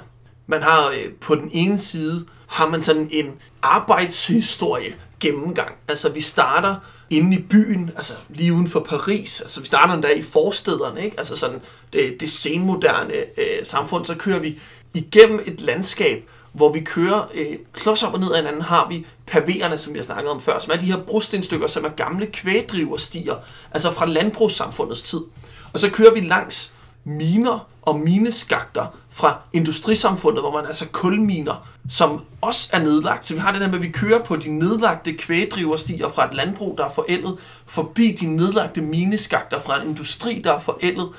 [0.51, 5.71] Man har øh, på den ene side, har man sådan en arbejdshistorie gennemgang.
[5.87, 6.75] Altså vi starter
[7.09, 11.17] inde i byen, altså lige uden for Paris, altså vi starter endda i forstederne, ikke?
[11.17, 11.61] altså sådan
[11.93, 14.59] det, det senmoderne øh, samfund, så kører vi
[14.93, 19.05] igennem et landskab, hvor vi kører øh, klods op og ned ad hinanden, har vi
[19.27, 23.35] pavererne, som vi snakkede om før, som er de her brostenstykker, som er gamle kvægdriverstier,
[23.71, 25.21] altså fra landbrugssamfundets tid.
[25.73, 32.25] Og så kører vi langs miner og mineskakter fra industrisamfundet, hvor man altså kulminer, som
[32.41, 33.25] også er nedlagt.
[33.25, 36.33] Så vi har det der med, at vi kører på de nedlagte kvægdriverstier fra et
[36.33, 41.09] landbrug, der er forældet, forbi de nedlagte mineskakter fra en industri, der er forældet.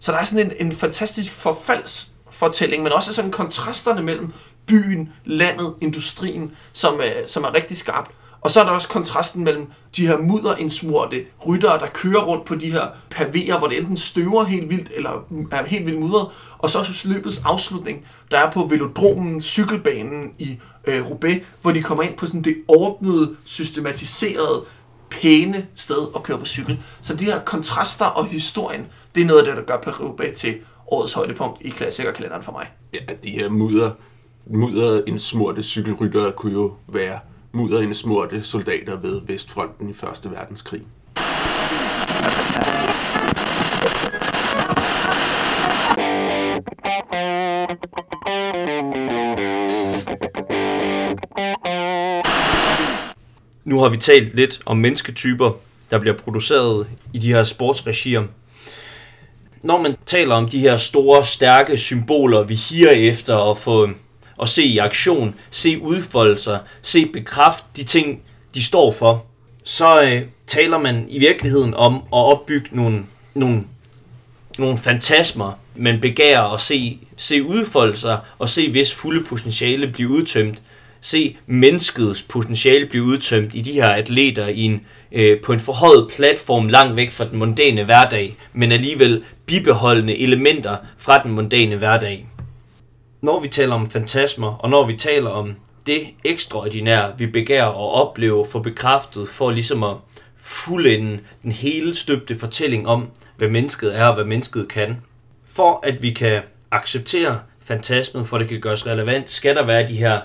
[0.00, 4.32] Så der er sådan en, en fantastisk forfaldsfortælling, men også sådan kontrasterne mellem
[4.66, 8.10] byen, landet, industrien, som, er, som er rigtig skarpt.
[8.46, 12.54] Og så er der også kontrasten mellem de her mudderindsmurte ryttere, der kører rundt på
[12.54, 15.10] de her pavéer, hvor det enten støver helt vildt, eller
[15.52, 16.28] er helt vildt mudret.
[16.58, 22.04] Og så løbets afslutning, der er på velodromen, cykelbanen i øh, Roubaix, hvor de kommer
[22.04, 24.64] ind på sådan det ordnede, systematiserede,
[25.10, 26.80] pæne sted at køre på cykel.
[27.00, 30.54] Så de her kontraster og historien, det er noget af det, der gør Paris-Roubaix til
[30.92, 32.66] årets højdepunkt i klassikerkalenderen for mig.
[32.94, 33.90] Ja, de her mudder,
[34.46, 37.18] mudder indsmurte cykelryttere kunne jo være
[37.56, 40.82] mudderindsmurte soldater ved Vestfronten i Første Verdenskrig.
[53.64, 55.50] Nu har vi talt lidt om mennesketyper,
[55.90, 58.24] der bliver produceret i de her sportsregier.
[59.62, 63.88] Når man taler om de her store, stærke symboler, vi higer efter at få
[64.42, 68.20] at se i aktion, se udfoldelser, se bekræft de ting,
[68.54, 69.24] de står for,
[69.64, 73.02] så øh, taler man i virkeligheden om at opbygge nogle,
[73.34, 73.64] nogle,
[74.58, 80.62] nogle fantasmer, man begærer at se, se udfoldelser og se hvis fulde potentiale blive udtømt.
[81.00, 84.80] Se menneskets potentiale blive udtømt i de her atleter i en,
[85.12, 90.76] øh, på en forhøjet platform langt væk fra den mundane hverdag, men alligevel bibeholdende elementer
[90.98, 92.26] fra den mundane hverdag
[93.26, 95.54] når vi taler om fantasmer, og når vi taler om
[95.86, 99.96] det ekstraordinære, vi begærer at opleve, for bekræftet, for ligesom at
[100.36, 104.96] fuldende den hele støbte fortælling om, hvad mennesket er og hvad mennesket kan.
[105.46, 109.88] For at vi kan acceptere fantasmet, for at det kan gøres relevant, skal der være
[109.88, 110.20] de her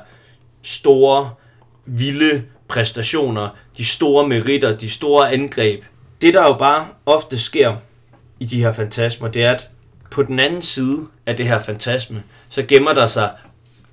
[0.62, 1.30] store,
[1.86, 5.84] vilde præstationer, de store meritter, de store angreb.
[6.22, 7.76] Det der jo bare ofte sker
[8.40, 9.70] i de her fantasmer, det er, at
[10.12, 13.32] på den anden side af det her fantasme, så gemmer der sig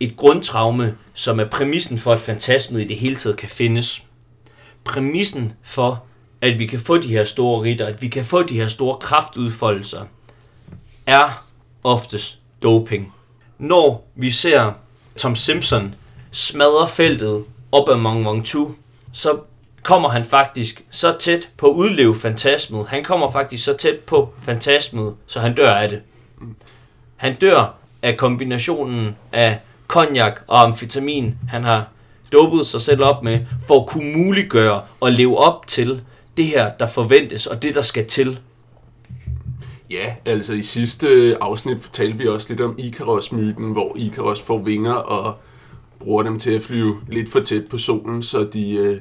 [0.01, 4.03] et grundtraume, som er præmissen for, at fantasmet i det hele taget kan findes.
[4.85, 6.05] Præmissen for,
[6.41, 8.99] at vi kan få de her store ritter, at vi kan få de her store
[8.99, 10.05] kraftudfoldelser,
[11.07, 11.45] er
[11.85, 13.15] oftest doping.
[13.59, 14.73] Når vi ser
[15.17, 15.95] Tom Simpson
[16.31, 18.75] smadre feltet op ad Mong Mong Tu,
[19.13, 19.39] så
[19.83, 22.87] kommer han faktisk så tæt på at udleve fantasmet.
[22.89, 26.03] Han kommer faktisk så tæt på fantasmet, så han dør af det.
[27.17, 29.59] Han dør af kombinationen af
[29.89, 31.89] cognac og amfetamin, han har
[32.33, 36.01] dopet sig selv op med, for at kunne muliggøre og leve op til
[36.37, 38.39] det her, der forventes, og det, der skal til.
[39.91, 44.93] Ja, altså i sidste afsnit fortalte vi også lidt om Ikaros-myten, hvor Ikaros får vinger
[44.93, 45.37] og
[46.01, 49.01] bruger dem til at flyve lidt for tæt på solen, så de, øh,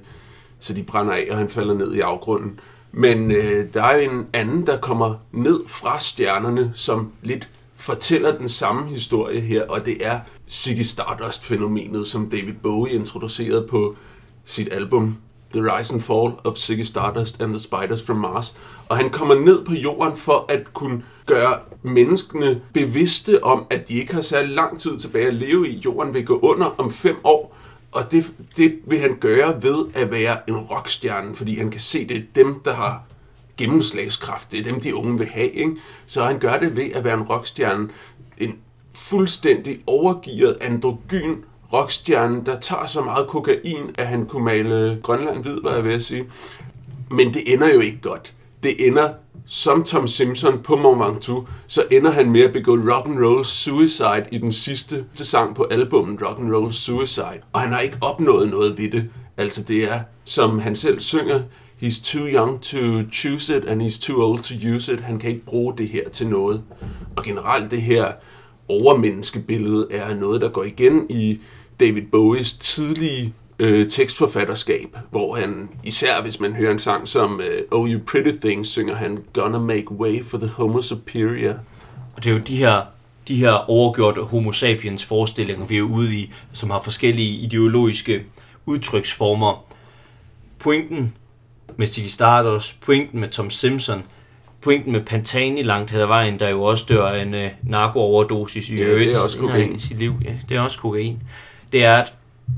[0.59, 2.59] så de brænder af, og han falder ned i afgrunden.
[2.91, 7.49] Men øh, der er en anden, der kommer ned fra stjernerne, som lidt
[7.87, 10.19] fortæller den samme historie her, og det er
[10.49, 13.95] Ziggy Stardust-fænomenet, som David Bowie introducerede på
[14.45, 15.17] sit album
[15.53, 18.55] The Rise and Fall of Ziggy Stardust and the Spiders from Mars.
[18.89, 23.93] Og han kommer ned på jorden for at kunne gøre menneskene bevidste om, at de
[23.93, 25.81] ikke har særlig lang tid tilbage at leve i.
[25.85, 27.57] Jorden vil gå under om fem år,
[27.91, 28.25] og det,
[28.57, 32.21] det vil han gøre ved at være en rockstjerne, fordi han kan se, det er
[32.35, 33.03] dem, der har
[33.57, 34.51] gennemslagskraft.
[34.51, 35.49] Det er dem, de unge vil have.
[35.49, 35.75] Ikke?
[36.07, 37.89] Så han gør det ved at være en rockstjerne.
[38.37, 38.55] En
[38.93, 41.35] fuldstændig overgivet androgyn
[41.73, 45.93] rockstjerne, der tager så meget kokain, at han kunne male Grønland hvid, var jeg ved
[45.93, 46.25] at sige.
[47.11, 48.33] Men det ender jo ikke godt.
[48.63, 49.09] Det ender
[49.45, 53.45] som Tom Simpson på Mont Ventoux, så ender han med at begå rock and roll
[53.45, 57.41] suicide i den sidste sang på albummet Rock and Roll Suicide.
[57.53, 59.09] Og han har ikke opnået noget ved det.
[59.37, 61.41] Altså det er, som han selv synger,
[61.81, 64.99] He's too young to choose it, and he's too old to use it.
[64.99, 66.63] Han kan ikke bruge det her til noget.
[67.15, 68.11] Og generelt det her
[68.67, 71.39] overmenneskebillede er noget, der går igen i
[71.79, 77.61] David Bowies tidlige øh, tekstforfatterskab, hvor han, især hvis man hører en sang som øh,
[77.71, 81.53] Oh You Pretty Things, synger han Gonna Make Way for the Homo Superior.
[82.15, 82.81] Og det er jo de her,
[83.27, 88.23] de her overgjorte homo sapiens forestillinger, vi er ude i, som har forskellige ideologiske
[88.65, 89.65] udtryksformer.
[90.59, 91.13] Pointen
[91.77, 94.03] med Ziggy Stardust, pointen med Tom Simpson,
[94.61, 98.69] pointen med Pantani langt hen ad vejen, der jo også dør af en uh, narkooverdosis
[98.69, 99.75] i Ja, øvrigt det er også kokain.
[99.75, 100.13] i sit liv.
[100.25, 101.23] Ja, det er også kokain.
[101.71, 102.13] Det er, at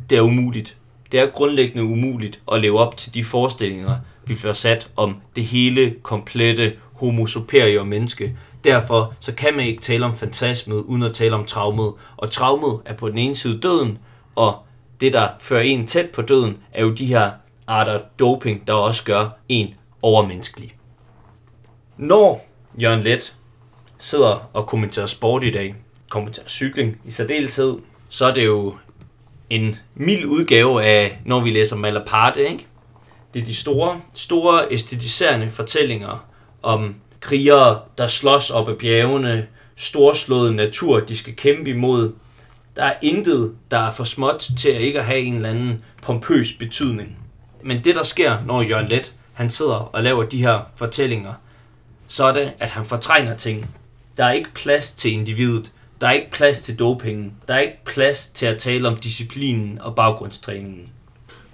[0.10, 0.76] det er umuligt.
[1.12, 3.96] Det er grundlæggende umuligt at leve op til de forestillinger,
[4.26, 8.36] vi får sat om det hele, komplette homo superior menneske.
[8.64, 11.94] Derfor så kan man ikke tale om fantasmet, uden at tale om traumet.
[12.18, 13.98] Og traumet er på den ene side døden,
[14.36, 14.56] og
[15.02, 17.32] det, der fører en tæt på døden, er jo de her
[17.70, 20.76] arter doping, der også gør en overmenneskelig.
[21.98, 22.46] Når
[22.82, 23.36] Jørgen Let
[24.00, 25.76] sidder og kommenterer sport i dag,
[26.10, 27.78] kommenterer cykling i særdeleshed,
[28.10, 28.76] så er det jo
[29.50, 32.66] en mild udgave af, når vi læser Malaparte, ikke?
[33.34, 36.26] Det er de store, store æstetiserende fortællinger
[36.64, 42.14] om krigere, der slås op ad bjergene, storslået natur, de skal kæmpe imod.
[42.76, 45.84] Der er intet, der er for småt til at ikke at have en eller anden
[46.02, 47.19] pompøs betydning.
[47.64, 51.34] Men det, der sker, når Jørgen Let han sidder og laver de her fortællinger,
[52.08, 53.70] så er det, at han fortrænger ting.
[54.18, 55.72] Der er ikke plads til individet.
[56.02, 57.34] Der er ikke plads til dopingen.
[57.48, 60.90] Der er ikke plads til at tale om disciplinen og baggrundstræningen.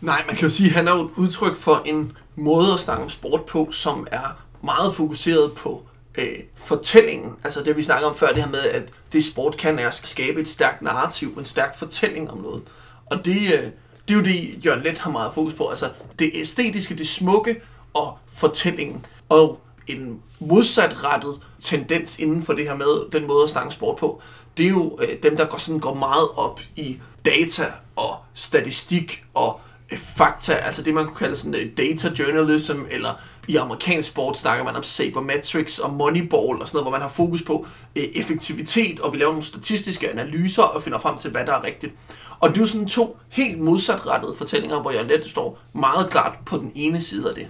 [0.02, 2.80] Nej, man kan jo sige, at han er jo et udtryk for en måde at
[2.80, 5.84] snakke om sport på, som er meget fokuseret på
[6.18, 7.32] øh, fortællingen.
[7.44, 9.94] Altså det, vi snakker om før, det her med, at det sport kan er at
[9.94, 12.62] skabe et stærkt narrativ, en stærk fortælling om noget.
[13.06, 13.72] Og det, øh,
[14.08, 15.68] det er jo det, Jørgen Let har meget fokus på.
[15.68, 15.90] Altså
[16.20, 17.62] det æstetiske, det smukke
[17.94, 19.06] og fortællingen.
[19.30, 24.22] Og en modsatrettet tendens inden for det her med den måde at snakke sport på,
[24.58, 29.24] det er jo øh, dem, der går, sådan, går meget op i data og statistik
[29.34, 29.60] og
[29.92, 33.14] øh, fakta, altså det man kunne kalde sådan øh, data journalism, eller
[33.48, 37.10] i amerikansk sport snakker man om sabermetrics og moneyball og sådan noget, hvor man har
[37.10, 41.46] fokus på øh, effektivitet, og vi laver nogle statistiske analyser og finder frem til, hvad
[41.46, 41.96] der er rigtigt.
[42.40, 46.34] Og det er jo sådan to helt modsatrettede fortællinger, hvor jeg let står meget klart
[46.46, 47.48] på den ene side af det.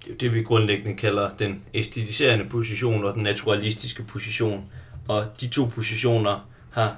[0.00, 4.64] Det er jo det, vi grundlæggende kalder den æstetiserende position og den naturalistiske position.
[5.08, 6.96] Og de to positioner har,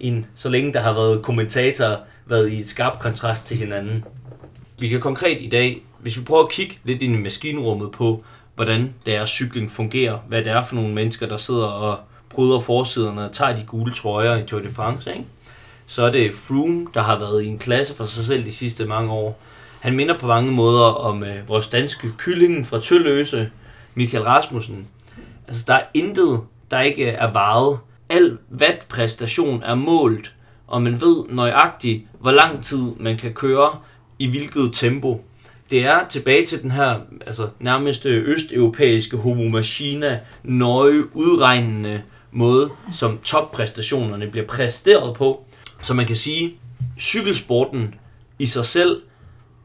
[0.00, 4.04] en, så længe der har været kommentatorer, været i et skarpt kontrast til hinanden.
[4.78, 8.24] Vi kan konkret i dag, hvis vi prøver at kigge lidt ind i maskinrummet på,
[8.54, 13.24] hvordan deres cykling fungerer, hvad det er for nogle mennesker, der sidder og bryder forsiderne
[13.24, 15.24] og tager de gule trøjer i Tour de France, ikke?
[15.86, 18.84] så er det Froome, der har været i en klasse for sig selv de sidste
[18.84, 19.40] mange år.
[19.80, 23.50] Han minder på mange måder om øh, vores danske kyllingen fra Tølløse,
[23.94, 24.86] Michael Rasmussen.
[25.48, 26.40] Altså, der er intet,
[26.70, 27.78] der ikke øh, er varet.
[28.08, 30.34] Al wattpræstation er målt,
[30.66, 33.70] og man ved nøjagtigt, hvor lang tid man kan køre
[34.18, 35.24] i hvilket tempo.
[35.70, 42.70] Det er tilbage til den her altså, nærmest øh, østeuropæiske homo machina, nøje udregnende måde,
[42.92, 45.44] som toppræstationerne bliver præsteret på.
[45.82, 46.54] Så man kan sige,
[46.98, 47.94] cykelsporten
[48.38, 49.02] i sig selv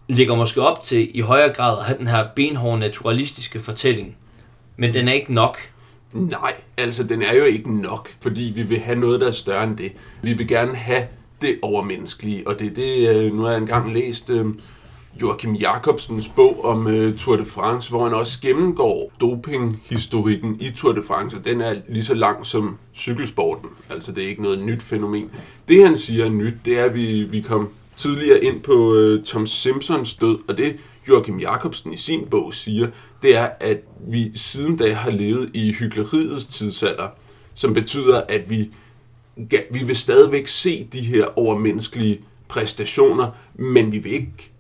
[0.08, 4.16] ligger måske op til i højere grad at have den her benhårde naturalistiske fortælling.
[4.78, 5.58] Men den er ikke nok.
[6.14, 9.64] Nej, altså den er jo ikke nok, fordi vi vil have noget, der er større
[9.64, 9.92] end det.
[10.22, 11.04] Vi vil gerne have
[11.42, 14.46] det overmenneskelige, og det er det, øh, nu har jeg engang læst øh,
[15.22, 20.94] Joachim Jacobsens bog om øh, Tour de France, hvor han også gennemgår dopinghistorikken i Tour
[20.94, 23.70] de France, og den er lige så lang som cykelsporten.
[23.90, 25.30] Altså det er ikke noget nyt fænomen.
[25.68, 29.24] Det han siger er nyt, det er, at vi, vi kom tidligere ind på øh,
[29.24, 32.88] Tom Simpsons død, og det Joachim Jacobsen i sin bog siger,
[33.22, 37.08] det er, at vi siden da har levet i hyggeleriets tidsalder,
[37.54, 38.70] som betyder, at vi,
[39.72, 44.52] vi vil stadigvæk se de her overmenneskelige præstationer, men vi vil ikke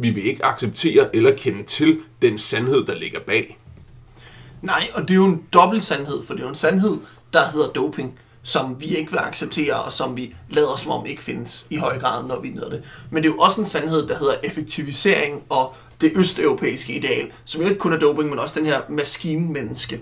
[0.00, 3.58] vi vil ikke acceptere eller kende til den sandhed, der ligger bag.
[4.62, 6.96] Nej, og det er jo en dobbelt sandhed, for det er jo en sandhed,
[7.32, 11.22] der hedder doping, som vi ikke vil acceptere, og som vi lader som om ikke
[11.22, 12.82] findes i høj grad, når vi nyder det.
[13.10, 17.62] Men det er jo også en sandhed, der hedder effektivisering og det østeuropæiske ideal, som
[17.62, 20.00] jo ikke kun er doping, men også den her maskinmenneske.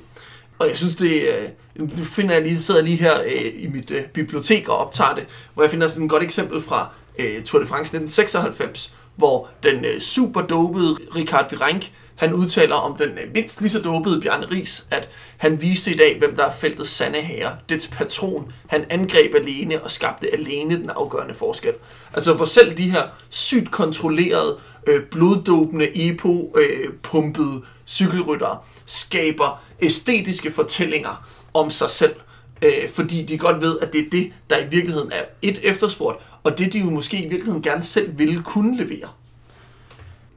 [0.58, 3.66] Og jeg synes, det øh, nu finder jeg lige, sidder jeg lige her øh, i
[3.66, 7.42] mit øh, bibliotek og optager det, hvor jeg finder sådan et godt eksempel fra øh,
[7.42, 13.08] Tour de France 1996, hvor den øh, super dopede Richard Virenk, han udtaler om den
[13.08, 16.50] øh, mindst lige så dopede Bjarne Ries, at han viste i dag, hvem der er
[16.50, 18.52] feltets sande herre, dets patron.
[18.66, 21.72] Han angreb alene og skabte alene den afgørende forskel.
[22.14, 31.28] Altså hvor selv de her sygt kontrollerede, øh, bloddopende, epo-pumpede øh, cykelryttere skaber æstetiske fortællinger
[31.54, 32.14] om sig selv,
[32.62, 36.22] øh, fordi de godt ved, at det er det, der i virkeligheden er et efterspurgt,
[36.48, 39.08] og det de jo måske i virkeligheden gerne selv ville kunne levere.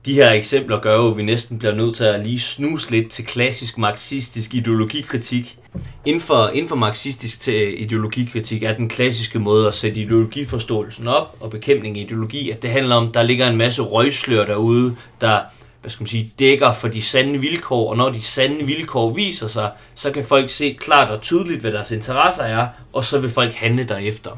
[0.06, 3.10] De her eksempler gør jo, at vi næsten bliver nødt til at lige snuse lidt
[3.10, 5.58] til klassisk marxistisk ideologikritik.
[6.06, 11.08] Inden for, inden for marxistisk til øh, ideologikritik er den klassiske måde at sætte ideologiforståelsen
[11.08, 14.46] op og bekæmpning af ideologi, at det handler om, at der ligger en masse røgslør
[14.46, 15.40] derude, der
[15.82, 19.48] hvad skal man sige, dækker for de sande vilkår, og når de sande vilkår viser
[19.48, 23.30] sig, så kan folk se klart og tydeligt, hvad deres interesser er, og så vil
[23.30, 24.32] folk handle derefter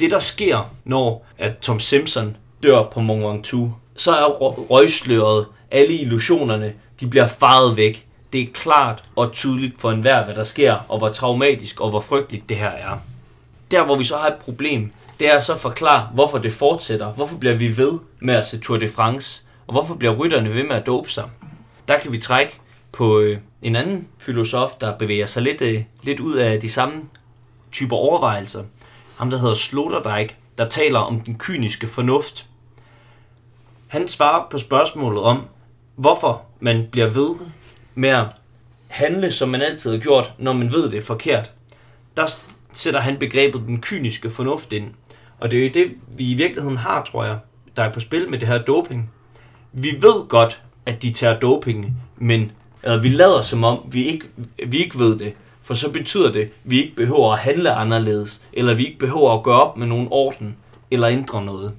[0.00, 4.24] det der sker, når at Tom Simpson dør på Mont Ventoux, så er
[4.70, 8.06] røgsløret, alle illusionerne, de bliver faret væk.
[8.32, 12.00] Det er klart og tydeligt for enhver, hvad der sker, og hvor traumatisk og hvor
[12.00, 12.98] frygteligt det her er.
[13.70, 17.12] Der, hvor vi så har et problem, det er så at forklare, hvorfor det fortsætter.
[17.12, 19.42] Hvorfor bliver vi ved med at se Tour de France?
[19.66, 21.24] Og hvorfor bliver rytterne ved med at dope sig?
[21.88, 22.52] Der kan vi trække
[22.92, 27.02] på øh, en anden filosof, der bevæger sig lidt, øh, lidt ud af de samme
[27.72, 28.64] typer overvejelser
[29.18, 32.46] ham der hedder Sloterdijk, der taler om den kyniske fornuft.
[33.88, 35.42] Han svarer på spørgsmålet om,
[35.96, 37.34] hvorfor man bliver ved
[37.94, 38.26] med at
[38.88, 41.52] handle, som man altid har gjort, når man ved, det er forkert.
[42.16, 42.34] Der
[42.72, 44.90] sætter han begrebet den kyniske fornuft ind.
[45.40, 47.38] Og det er jo det, vi i virkeligheden har, tror jeg,
[47.76, 49.10] der er på spil med det her doping.
[49.72, 52.52] Vi ved godt, at de tager doping, men
[52.82, 54.24] eller vi lader som om, vi ikke,
[54.66, 55.34] vi ikke ved det.
[55.68, 59.38] For så betyder det, at vi ikke behøver at handle anderledes, eller vi ikke behøver
[59.38, 60.56] at gøre op med nogen orden,
[60.90, 61.72] eller ændre noget.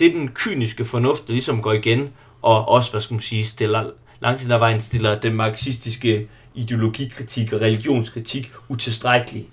[0.00, 2.08] Det er den kyniske fornuft, der ligesom går igen,
[2.42, 7.52] og også, hvad skal man sige, stiller, langt hen ad vejen stiller den marxistiske ideologikritik
[7.52, 9.46] og religionskritik utilstrækkelig.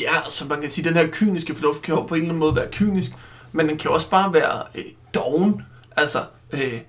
[0.00, 2.28] Ja, altså man kan sige, at den her kyniske fornuft kan jo på en eller
[2.28, 3.10] anden måde være kynisk,
[3.52, 5.62] men den kan også bare være øh, doven.
[5.96, 6.80] Altså, øh,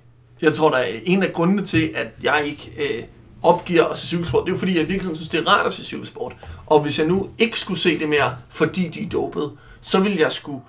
[0.42, 3.04] jeg tror, der er en af grundene til, at jeg ikke øh,
[3.44, 5.74] opgiver at se cykelsport, det er jo fordi, jeg virkelig synes, det er rart at
[5.74, 6.36] se cykelsport.
[6.66, 9.52] Og hvis jeg nu ikke skulle se det mere, fordi de er dopet,
[9.82, 10.62] så ville jeg skulle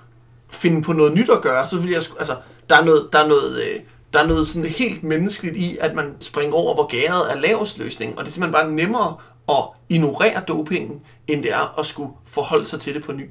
[0.51, 1.67] finde på noget nyt at gøre.
[1.67, 2.37] Så ville jeg skulle, altså,
[2.71, 3.81] der er noget, der er noget, øh,
[4.13, 7.79] der er noget sådan helt menneskeligt i, at man springer over, hvor gæret er lavest
[7.79, 8.19] løsning.
[8.19, 9.17] Og det er simpelthen bare nemmere
[9.49, 13.31] at ignorere dopingen, end det er at skulle forholde sig til det på ny.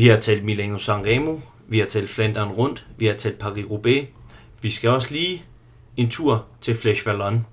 [0.00, 4.04] Vi har talt Milano Sanremo, vi har talt Flandern rundt, vi har talt Paris-Roubaix.
[4.62, 5.44] Vi skal også lige
[5.96, 7.44] en tur til Flèche Wallonne.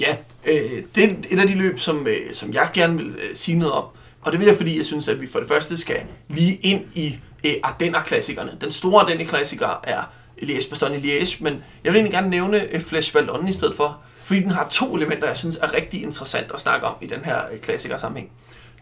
[0.00, 3.34] Ja, øh, det er et af de løb, som, øh, som jeg gerne vil øh,
[3.34, 3.84] sige noget om.
[4.20, 6.84] Og det vil jeg, fordi jeg synes, at vi for det første skal lige ind
[6.94, 8.58] i øh, Ardenner-klassikerne.
[8.60, 10.02] Den store Ardenner-klassiker er
[10.42, 14.50] Liège-Bastogne-Liège, men jeg vil egentlig gerne nævne øh, Flèche Wallonne i stedet for, fordi den
[14.50, 17.60] har to elementer, jeg synes er rigtig interessant at snakke om i den her øh,
[17.60, 18.30] klassiker-sammenhæng.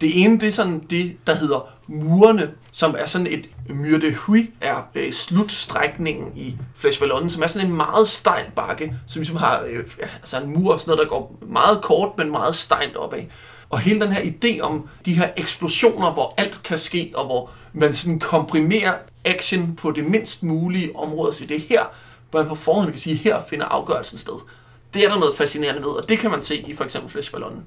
[0.00, 4.50] Det ene, det er sådan det, der hedder murene, som er sådan et Myrdehui, Huy,
[4.60, 9.36] er øh, slutstrækningen i Flash Vallon, som er sådan en meget stejl bakke, som ligesom
[9.36, 9.84] har øh,
[10.14, 13.22] altså en mur, sådan noget, der går meget kort, men meget stejlt opad.
[13.70, 17.50] Og hele den her idé om de her eksplosioner, hvor alt kan ske, og hvor
[17.72, 18.94] man sådan komprimerer
[19.24, 21.84] action på det mindst mulige område, så det er her,
[22.30, 24.34] hvor man på forhånd kan sige, her finder afgørelsen sted.
[24.94, 27.32] Det er der noget fascinerende ved, og det kan man se i for eksempel Flash
[27.32, 27.64] Ballonen.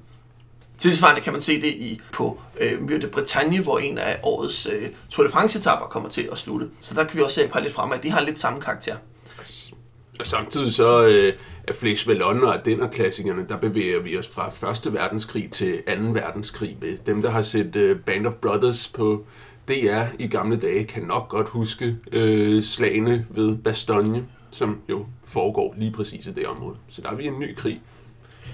[0.80, 4.88] Tilsvarende kan man se det i på øh, Myrte Bretagne, hvor en af årets øh,
[5.10, 6.68] Tour de France-etapper kommer til at slutte.
[6.80, 8.60] Så der kan vi også se et par lidt frem, at de har lidt samme
[8.60, 8.96] karakter.
[10.20, 11.32] Og samtidig så øh,
[11.68, 14.94] er Flesh Vallon og den klassikerne, der bevæger vi os fra 1.
[14.94, 15.92] verdenskrig til 2.
[16.02, 16.76] verdenskrig.
[17.06, 19.24] Dem, der har set øh, Band of Brothers på
[19.68, 25.74] DR i gamle dage, kan nok godt huske øh, slagene ved Bastogne, som jo foregår
[25.78, 26.76] lige præcis i det område.
[26.88, 27.80] Så der er vi en ny krig.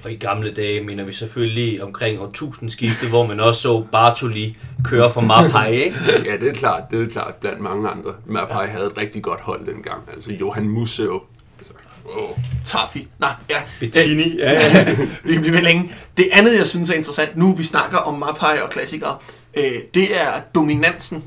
[0.07, 5.13] Og i gamle dage mener vi selvfølgelig omkring årtusindskiftet, hvor man også så Bartoli køre
[5.13, 5.97] for Mapai, ikke?
[6.25, 8.15] ja, det er klart, det er klart blandt mange andre.
[8.27, 8.71] Mapai ja.
[8.71, 10.03] havde et rigtig godt hold dengang.
[10.15, 11.23] Altså Johan Museo.
[11.59, 11.73] Altså,
[12.05, 12.39] oh.
[12.65, 13.09] Tafi.
[13.19, 13.63] Nej, ja.
[13.81, 14.53] Bettini, øh, ja.
[14.53, 14.97] ja.
[15.25, 15.93] vi kan blive ved længe.
[16.17, 19.17] Det andet, jeg synes er interessant, nu vi snakker om Mapai og klassikere,
[19.57, 21.25] øh, det er dominansen.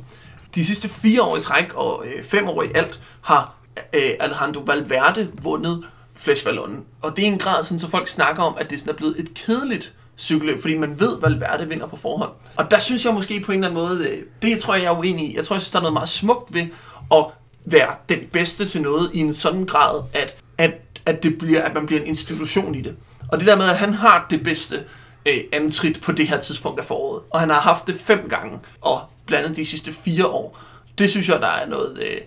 [0.55, 3.53] De sidste fire år i træk og øh, fem år i alt har
[3.93, 5.83] øh, Alejandro Valverde vundet
[6.19, 6.85] Flash Vallon.
[7.01, 9.19] Og det er en grad, sådan, så folk snakker om, at det sådan er blevet
[9.19, 12.31] et kedeligt cykelløb, fordi man ved, hvad Valverde vinder på forhånd.
[12.55, 14.89] Og der synes jeg måske på en eller anden måde, øh, det tror jeg, jeg
[14.89, 15.35] er uenig i.
[15.35, 16.67] Jeg tror, jeg synes, der er noget meget smukt ved
[17.11, 17.25] at
[17.65, 20.73] være den bedste til noget i en sådan grad, at, at,
[21.05, 22.95] at, det bliver, at man bliver en institution i det.
[23.31, 24.83] Og det der med, at han har det bedste
[25.25, 28.59] øh, antrit på det her tidspunkt af foråret, og han har haft det fem gange,
[28.81, 30.59] og blandt andet de sidste fire år,
[30.97, 31.97] det synes jeg, der er noget...
[31.97, 32.21] Øh,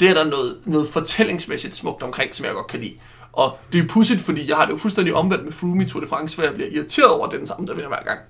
[0.00, 2.94] det er der noget, noget fortællingsmæssigt smukt omkring, som jeg godt kan lide.
[3.36, 6.00] Og det er pudsigt, fordi jeg har det jo fuldstændig omvendt med Froome i Tour
[6.00, 8.20] de France, hvor jeg bliver irriteret over den samme, der vinder hver gang.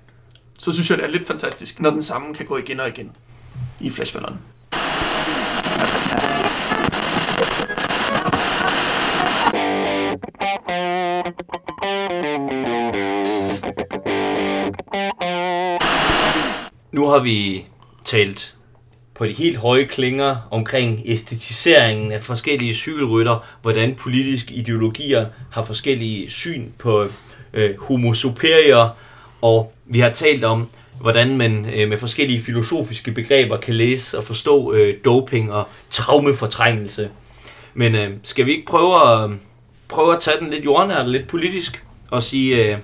[0.59, 3.11] Så synes jeg, det er lidt fantastisk, når den samme kan gå igen og igen
[3.79, 4.37] i flashfælderne.
[16.91, 17.65] Nu har vi
[18.05, 18.56] talt
[19.17, 26.29] på de helt høje klinger omkring æstetiseringen af forskellige cykelrytter, hvordan politiske ideologier har forskellige
[26.29, 27.07] syn på
[27.53, 28.95] øh, homo superior,
[29.41, 30.67] og vi har talt om,
[31.01, 37.09] hvordan man øh, med forskellige filosofiske begreber kan læse og forstå øh, doping og traumefortrængelse.
[37.73, 39.35] Men øh, skal vi ikke prøve at, øh,
[39.87, 42.77] prøve at tage den lidt jordnært, lidt politisk, og sige, øh,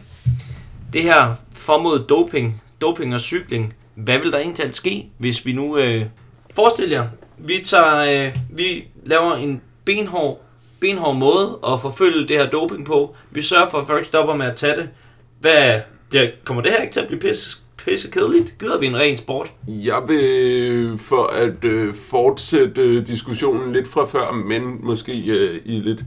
[0.94, 5.78] det her formod doping, doping og cykling, hvad vil der egentlig ske, hvis vi nu
[5.78, 6.06] øh,
[6.54, 7.06] Forestil jer,
[7.38, 10.42] vi, tager, øh, vi laver en benhård,
[10.80, 13.16] benhård måde at forfølge det her doping på.
[13.32, 14.90] Vi sørger for, at folk stopper med at tage det.
[15.40, 18.56] Hvad, bliver, kommer det her ikke til at blive pisse, pisse kedeligt?
[18.60, 19.52] Gider vi en ren sport?
[19.68, 25.80] Jeg vil, for at øh, fortsætte øh, diskussionen lidt fra før, men måske øh, i
[25.80, 26.04] lidt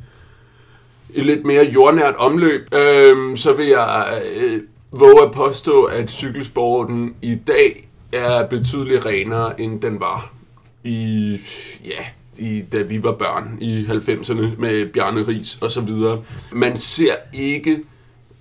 [1.15, 7.15] i lidt mere jordnært omløb, øh, så vil jeg øh, våge at påstå, at cykelsporten
[7.23, 10.36] i dag er betydeligt renere, end den var
[10.87, 11.39] i,
[11.85, 12.07] ja,
[12.39, 16.23] i, da vi var børn i 90'erne med Bjarne Ries og så videre.
[16.53, 17.79] Man ser ikke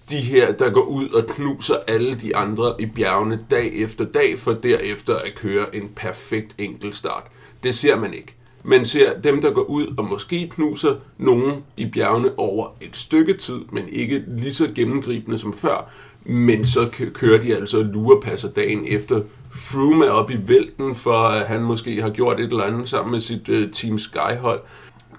[0.10, 4.40] de her, der går ud og knuser alle de andre i bjergene dag efter dag,
[4.40, 7.24] for derefter at køre en perfekt enkeltstart.
[7.64, 8.36] Det ser man ikke.
[8.64, 13.34] Man ser dem, der går ud og måske knuser nogen i bjergene over et stykke
[13.38, 15.92] tid, men ikke lige så gennemgribende som før.
[16.24, 19.22] Men så kører de altså lurepasser dagen efter
[19.56, 23.12] Froome er oppe i vælten, for at han måske har gjort et eller andet sammen
[23.12, 24.62] med sit øh, Team Sky-hold.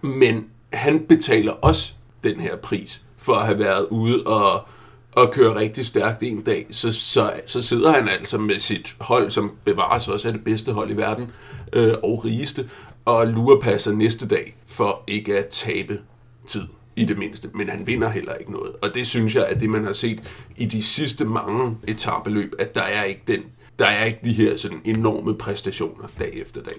[0.03, 1.93] Men han betaler også
[2.25, 4.67] den her pris for at have været ude og,
[5.13, 6.67] og køre rigtig stærkt en dag.
[6.71, 10.73] Så, så, så sidder han altså med sit hold, som bevares også af det bedste
[10.73, 11.27] hold i verden
[11.73, 12.69] øh, og rigeste,
[13.05, 15.99] og lurepasser næste dag for ikke at tabe
[16.47, 16.63] tid
[16.97, 18.73] i det mindste, men han vinder heller ikke noget.
[18.83, 20.21] Og det synes jeg, at det man har set
[20.57, 23.41] i de sidste mange etabeløb, at der er ikke den
[23.79, 26.77] der er ikke de her sådan enorme præstationer dag efter dag.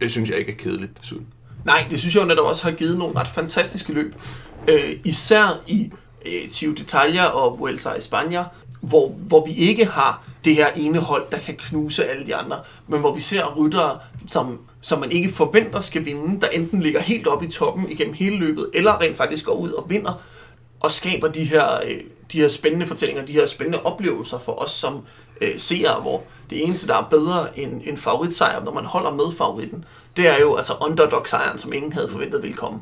[0.00, 1.26] Det synes jeg ikke er kedeligt desuden.
[1.64, 4.14] Nej, det synes jeg jo netop også har givet nogle ret fantastiske løb.
[4.68, 5.92] Øh, især i
[6.26, 8.42] øh, Tio d'Italia og Vuelta a España,
[8.80, 12.58] hvor, hvor vi ikke har det her ene hold, der kan knuse alle de andre,
[12.88, 17.00] men hvor vi ser ryttere, som, som man ikke forventer skal vinde, der enten ligger
[17.00, 20.22] helt oppe i toppen igennem hele løbet, eller rent faktisk går ud og vinder,
[20.80, 22.00] og skaber de her, øh,
[22.32, 25.00] de her spændende fortællinger, de her spændende oplevelser for os som
[25.40, 29.36] øh, seere, hvor det eneste, der er bedre end en favoritsejr, når man holder med
[29.38, 29.84] favoritten,
[30.16, 32.80] det er jo altså underdog-sejren, som ingen havde forventet ville komme.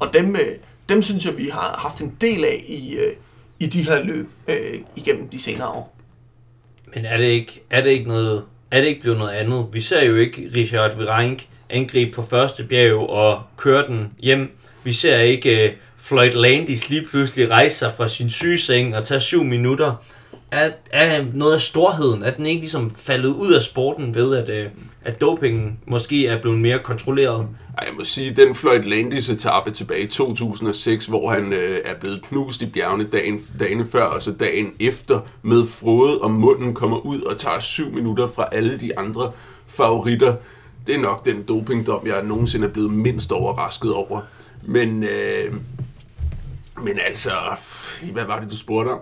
[0.00, 0.56] Og dem, øh,
[0.88, 3.12] dem synes jeg, vi har haft en del af i, øh,
[3.60, 5.96] i de her løb øh, igennem de senere år.
[6.94, 9.66] Men er det ikke, er det ikke noget, er det ikke blevet noget andet?
[9.72, 14.58] Vi ser jo ikke Richard Virenk angribe på første bjerg og køre den hjem.
[14.84, 19.20] Vi ser ikke øh, Floyd Landis lige pludselig rejse sig fra sin sygeseng og tage
[19.20, 20.04] syv minutter
[20.50, 24.48] er, er noget af storheden, at den ikke ligesom faldet ud af sporten ved, at,
[24.48, 24.70] øh,
[25.04, 27.48] at dopingen måske er blevet mere kontrolleret?
[27.78, 31.94] Ej, jeg må sige, den Floyd Landis etape tilbage i 2006, hvor han øh, er
[31.94, 36.74] blevet knust i bjergene dagen, dagen før, og så dagen efter med frode og munden
[36.74, 39.32] kommer ud og tager syv minutter fra alle de andre
[39.66, 40.34] favoritter.
[40.86, 44.20] Det er nok den dopingdom, jeg nogensinde er blevet mindst overrasket over.
[44.62, 45.54] Men, øh,
[46.82, 47.30] men altså,
[48.12, 48.98] hvad var det, du spurgte om?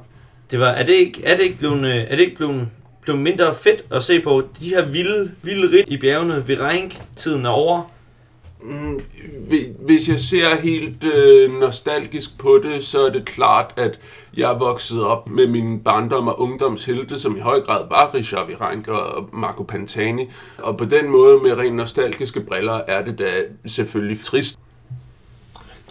[0.52, 2.68] Det var, er det ikke, er det ikke blevet, øh, er det ikke blevet,
[3.02, 7.44] blevet mindre fedt at se på de her vilde, vilde rit i bjergene ved Reink-tiden
[7.46, 7.82] er over?
[8.62, 9.00] Mm,
[9.48, 13.98] hvi- Hvis jeg ser helt øh, nostalgisk på det, så er det klart, at
[14.36, 18.46] jeg er vokset op med min barndom og ungdomshelte, som i høj grad var Richard
[18.46, 20.28] Virenk og Marco Pantani.
[20.58, 23.30] Og på den måde, med rent nostalgiske briller, er det da
[23.66, 24.58] selvfølgelig trist.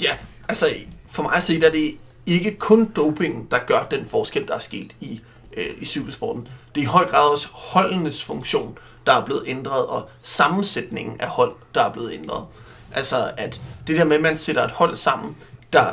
[0.01, 0.11] Ja,
[0.49, 0.65] altså
[1.07, 1.91] for mig at se, er det
[2.33, 5.21] ikke kun doping, der gør den forskel, der er sket i,
[5.57, 6.47] øh, i cykelsporten.
[6.75, 11.27] Det er i høj grad også holdenes funktion, der er blevet ændret, og sammensætningen af
[11.27, 12.45] hold, der er blevet ændret.
[12.91, 15.37] Altså at det der med, at man sætter et hold sammen,
[15.73, 15.85] der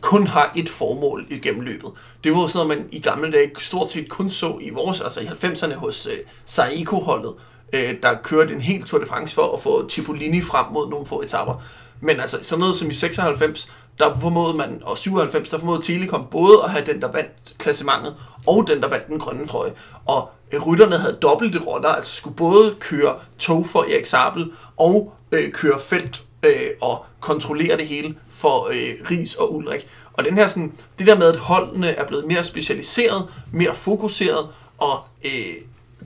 [0.00, 1.90] kun har et formål i gennemløbet.
[2.24, 5.20] Det var sådan noget, man i gamle dage stort set kun så i vores, altså
[5.20, 7.34] i 90'erne hos øh, Saiko-holdet,
[7.72, 11.06] øh, der kørte en helt Tour de France for at få Cipollini frem mod nogle
[11.06, 11.62] få etapper.
[12.00, 16.26] Men altså sådan noget som i 96, der formåede man, og 97, der formåede Telekom
[16.30, 18.14] både at have den, der vandt klassementet,
[18.46, 19.72] og den, der vandt den grønne trøje.
[20.06, 25.12] Og øh, rytterne havde dobbelte roller, altså skulle både køre tog for Erik Sabel, og
[25.32, 29.88] øh, køre felt øh, og kontrollere det hele for øh, Ries og Ulrik.
[30.12, 34.48] Og den her sådan, det der med, at holdene er blevet mere specialiseret, mere fokuseret,
[34.78, 35.54] og øh,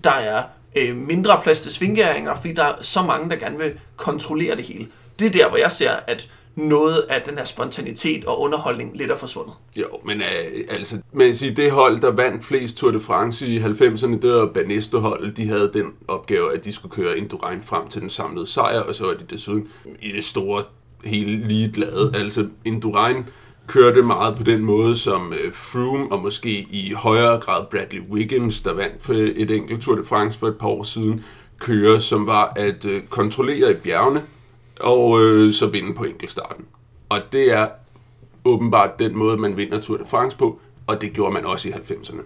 [0.04, 0.42] der er
[0.76, 4.64] øh, mindre plads til svingæringer, fordi der er så mange, der gerne vil kontrollere det
[4.64, 4.88] hele.
[5.18, 9.10] Det er der, hvor jeg ser, at noget af den her spontanitet og underholdning lidt
[9.10, 9.54] er forsvundet.
[9.76, 13.46] Jo, men øh, altså, man kan sige, det hold, der vandt flest Tour de France
[13.46, 15.36] i 90'erne, det var Banesto-holdet.
[15.36, 18.94] De havde den opgave, at de skulle køre Indurain frem til den samlede sejr, og
[18.94, 19.68] så var de desuden
[20.02, 20.62] i det store
[21.04, 22.12] hele ligeglade.
[22.14, 23.24] Altså, Indurain
[23.66, 28.60] kørte meget på den måde, som øh, Froome og måske i højere grad Bradley Wiggins,
[28.60, 31.24] der vandt for et enkelt Tour de France for et par år siden,
[31.58, 34.22] kører, som var at øh, kontrollere i bjergene,
[34.80, 36.64] og øh, så vinde på enkeltstarten.
[37.08, 37.68] Og det er
[38.44, 41.72] åbenbart den måde, man vinder Tour de France på, og det gjorde man også i
[41.72, 42.22] 90'erne.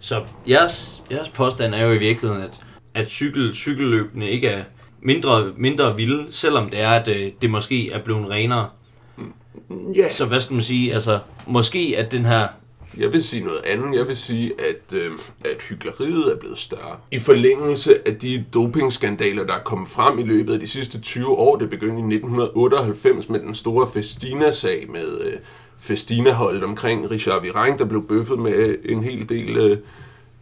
[0.00, 2.60] Så jeres, jeres påstand er jo i virkeligheden, at,
[2.94, 4.64] at cykel, cykelløbene ikke er
[5.00, 8.68] mindre, mindre vilde, selvom det er, at øh, det måske er blevet renere.
[9.96, 12.48] Ja, Så hvad skal man sige, altså måske at den her,
[12.98, 13.98] jeg vil sige noget andet.
[13.98, 15.10] Jeg vil sige, at, øh,
[15.44, 16.96] at hyggeleriet er blevet større.
[17.10, 21.26] I forlængelse af de dopingskandaler, der er kommet frem i løbet af de sidste 20
[21.26, 25.32] år, det begyndte i 1998 med den store Festina-sag med øh,
[25.78, 29.78] Festina-holdet omkring Richard Virenk, der blev bøffet med øh, en hel del, øh,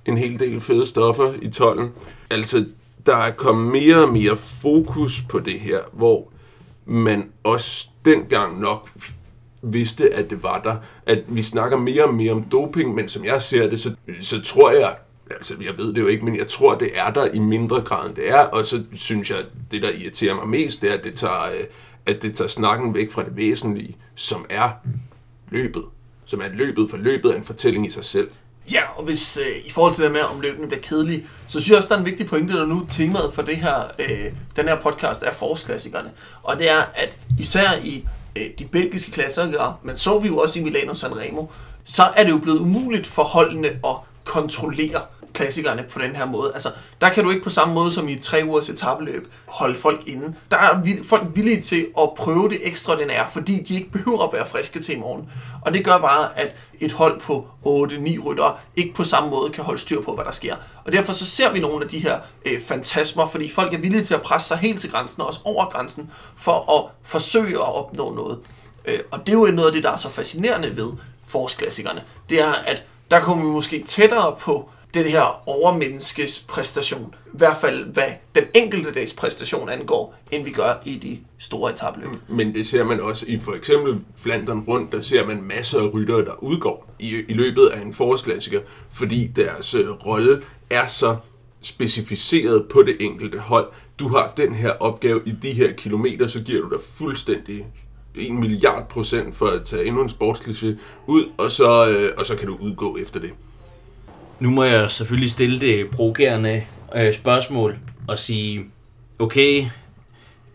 [0.07, 1.91] en hel del fede stoffer i tollen.
[2.31, 2.65] Altså,
[3.07, 6.31] der er kommet mere og mere fokus på det her, hvor
[6.87, 8.89] man også dengang nok
[9.63, 10.77] vidste, at det var der.
[11.07, 14.41] At vi snakker mere og mere om doping, men som jeg ser det, så, så
[14.41, 14.97] tror jeg,
[15.31, 18.07] altså jeg ved det jo ikke, men jeg tror, det er der i mindre grad,
[18.07, 18.41] end det er.
[18.41, 19.39] Og så synes jeg,
[19.71, 21.65] det der irriterer mig mest, det er, at det tager, øh,
[22.07, 24.69] at det tager snakken væk fra det væsentlige, som er
[25.51, 25.85] løbet.
[26.25, 28.31] Som er løbet, for løbet er en fortælling i sig selv.
[28.73, 31.69] Ja, og hvis øh, i forhold til det med, om løbene bliver kedelige, så synes
[31.69, 34.69] jeg også, der er en vigtig pointe, der nu temaet for det her, øh, den
[34.69, 36.11] her podcast er forårsklassikerne.
[36.43, 38.05] Og det er, at især i
[38.37, 41.47] øh, de belgiske klassikere, men så vi jo også i Milano Sanremo,
[41.85, 45.01] så er det jo blevet umuligt for holdene at kontrollere
[45.35, 46.51] klassikerne på den her måde.
[46.55, 46.71] Altså,
[47.01, 50.35] der kan du ikke på samme måde som i tre ugers etabeløb holde folk inde.
[50.51, 54.33] Der er vi- folk villige til at prøve det ekstraordinære, fordi de ikke behøver at
[54.33, 55.29] være friske til i morgen.
[55.63, 59.65] Og det gør bare, at et hold på 8-9 ryttere ikke på samme måde kan
[59.65, 60.57] holde styr på, hvad der sker.
[60.85, 64.05] Og derfor så ser vi nogle af de her øh, fantasmer, fordi folk er villige
[64.05, 67.75] til at presse sig helt til grænsen, og også over grænsen, for at forsøge at
[67.75, 68.39] opnå noget.
[68.85, 70.93] Øh, og det er jo noget af det, der er så fascinerende ved
[71.27, 72.03] forårsklassikerne.
[72.31, 77.15] Det er, at der kommer vi måske tættere på det her overmenneskes præstation.
[77.27, 81.73] I hvert fald, hvad den enkelte dags præstation angår, end vi gør i de store
[81.73, 82.09] etabløb.
[82.29, 85.95] Men det ser man også i for eksempel Flandern rundt, der ser man masser af
[85.95, 88.61] ryttere, der udgår i, i løbet af en forårsklassiker,
[88.91, 91.17] fordi deres øh, rolle er så
[91.63, 93.69] specificeret på det enkelte hold.
[93.99, 97.67] Du har den her opgave i de her kilometer, så giver du dig fuldstændig
[98.15, 100.67] en milliard procent for at tage endnu en sportskliché
[101.07, 103.31] ud, og så, øh, og så kan du udgå efter det
[104.41, 106.65] nu må jeg selvfølgelig stille det provokerende
[106.95, 107.79] øh, spørgsmål
[108.09, 108.65] og sige,
[109.19, 109.65] okay,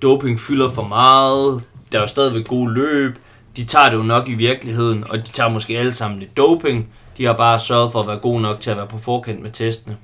[0.02, 1.62] doping fylder for meget,
[1.92, 3.16] der er jo stadigvæk gode løb,
[3.58, 6.88] de tager det jo nok i virkeligheden, og de tager måske alle sammen lidt doping.
[7.18, 9.50] De har bare sørget for at være gode nok til at være på forkant med
[9.50, 9.98] testene.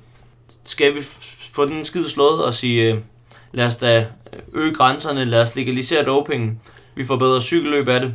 [0.64, 1.02] Skal vi
[1.52, 2.98] få den skid slået og sige, øh,
[3.52, 6.60] lad os da øh, øge grænserne, lad os legalisere dopingen,
[6.94, 8.14] vi får bedre cykelløb af det.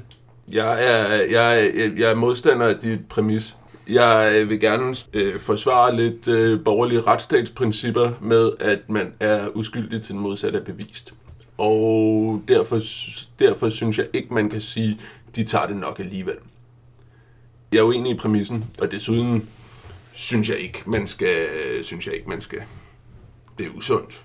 [0.51, 3.55] Jeg er, jeg, er, jeg er modstander af dit præmis.
[3.90, 10.02] Jeg øh, vil gerne øh, forsvare lidt øh, borgerlige retsstatsprincipper med, at man er uskyldig
[10.02, 11.14] til den modsatte er bevist.
[11.58, 12.82] Og derfor,
[13.40, 15.00] derfor synes jeg ikke, man kan sige,
[15.36, 16.36] de tager det nok alligevel.
[17.72, 19.50] Jeg er uenig i præmissen, og desuden
[20.14, 21.38] synes jeg ikke, man skal,
[21.84, 22.60] synes jeg ikke, man skal.
[23.58, 24.22] Det er usundt.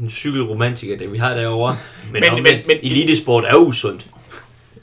[0.00, 1.76] En cykelromantiker, det vi har derovre.
[2.12, 4.06] Men, Men- men, men- men, men- men elitesport er usundt.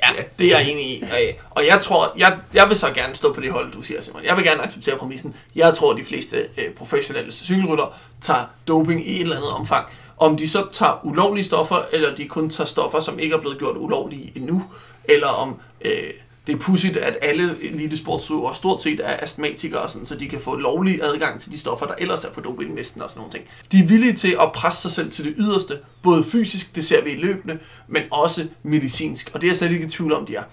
[0.04, 1.04] Ja, det er jeg enig i.
[1.50, 4.24] Og jeg tror, jeg, jeg vil så gerne stå på det hold, du siger, Simon.
[4.24, 5.36] Jeg vil gerne acceptere præmissen.
[5.56, 9.86] Jeg tror, at de fleste øh, professionelle cykelrytter tager doping i et eller andet omfang.
[10.18, 13.58] Om de så tager ulovlige stoffer, eller de kun tager stoffer, som ikke er blevet
[13.58, 14.64] gjort ulovlige endnu,
[15.06, 16.10] eller om øh,
[16.48, 20.56] det er pudsigt, at alle elitesportsudøvere stort set er astmatikere, sådan, så de kan få
[20.56, 23.46] lovlig adgang til de stoffer, der ellers er på dopinglisten og sådan nogle ting.
[23.72, 27.04] De er villige til at presse sig selv til det yderste, både fysisk, det ser
[27.04, 30.26] vi i løbende, men også medicinsk, og det er jeg slet ikke i tvivl om,
[30.26, 30.44] de er.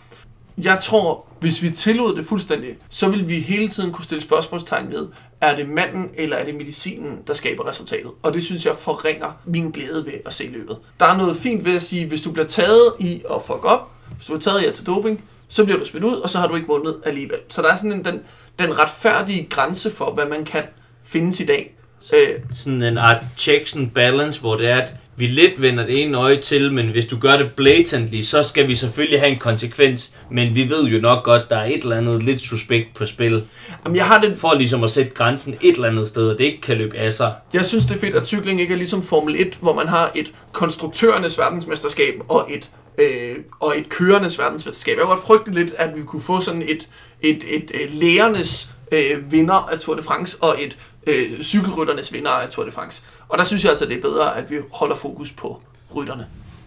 [0.59, 4.91] Jeg tror, hvis vi tillod det fuldstændig, så vil vi hele tiden kunne stille spørgsmålstegn
[4.91, 5.09] ved,
[5.41, 8.11] er det manden eller er det medicinen, der skaber resultatet?
[8.23, 10.77] Og det synes jeg forringer min glæde ved at se løbet.
[11.01, 13.91] Der er noget fint ved at sige, hvis du bliver taget i at fuck op,
[14.17, 16.39] hvis du bliver taget i at tage doping, så bliver du smidt ud, og så
[16.39, 17.39] har du ikke vundet alligevel.
[17.49, 18.21] Så der er sådan en, den,
[18.59, 20.63] den retfærdige grænse for, hvad man kan
[21.05, 21.75] findes i dag.
[22.13, 26.03] Øh, Sådan en art checks and balance, hvor det er, at vi lidt vender det
[26.03, 29.39] ene øje til, men hvis du gør det blatantly, så skal vi selvfølgelig have en
[29.39, 30.11] konsekvens.
[30.31, 33.45] Men vi ved jo nok godt, der er et eller andet lidt suspekt på spil.
[33.85, 36.45] jamen, jeg har det For ligesom at sætte grænsen et eller andet sted, og det
[36.45, 37.35] ikke kan løbe af sig.
[37.55, 40.11] Jeg synes, det er fedt, at cykling ikke er ligesom Formel 1, hvor man har
[40.15, 44.97] et konstruktørernes verdensmesterskab og et, øh, og et kørendes verdensmesterskab.
[44.97, 46.89] Jeg kunne godt frygte lidt, at vi kunne få sådan et,
[47.21, 52.31] et, et, et lærernes øh, vinder af Tour de France og et øh, cykelrytternes vinder
[52.31, 53.03] af Tour de France.
[53.29, 55.61] Og der synes jeg altså, det er bedre, at vi holder fokus på
[55.97, 56.27] rytterne.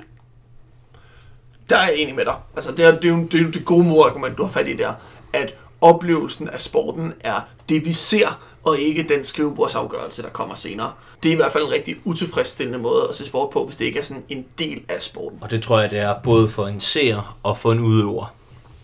[1.70, 2.34] Der er jeg enig med dig.
[2.54, 4.68] Altså, det er, det er, jo, det er jo det gode modargument, du har fat
[4.68, 4.92] i der.
[5.32, 5.54] At
[5.84, 10.92] oplevelsen af sporten er det, vi ser, og ikke den skrivebordsafgørelse, der kommer senere.
[11.22, 13.84] Det er i hvert fald en rigtig utilfredsstillende måde at se sport på, hvis det
[13.84, 15.38] ikke er sådan en del af sporten.
[15.42, 18.34] Og det tror jeg, det er både for en seer og for en udøver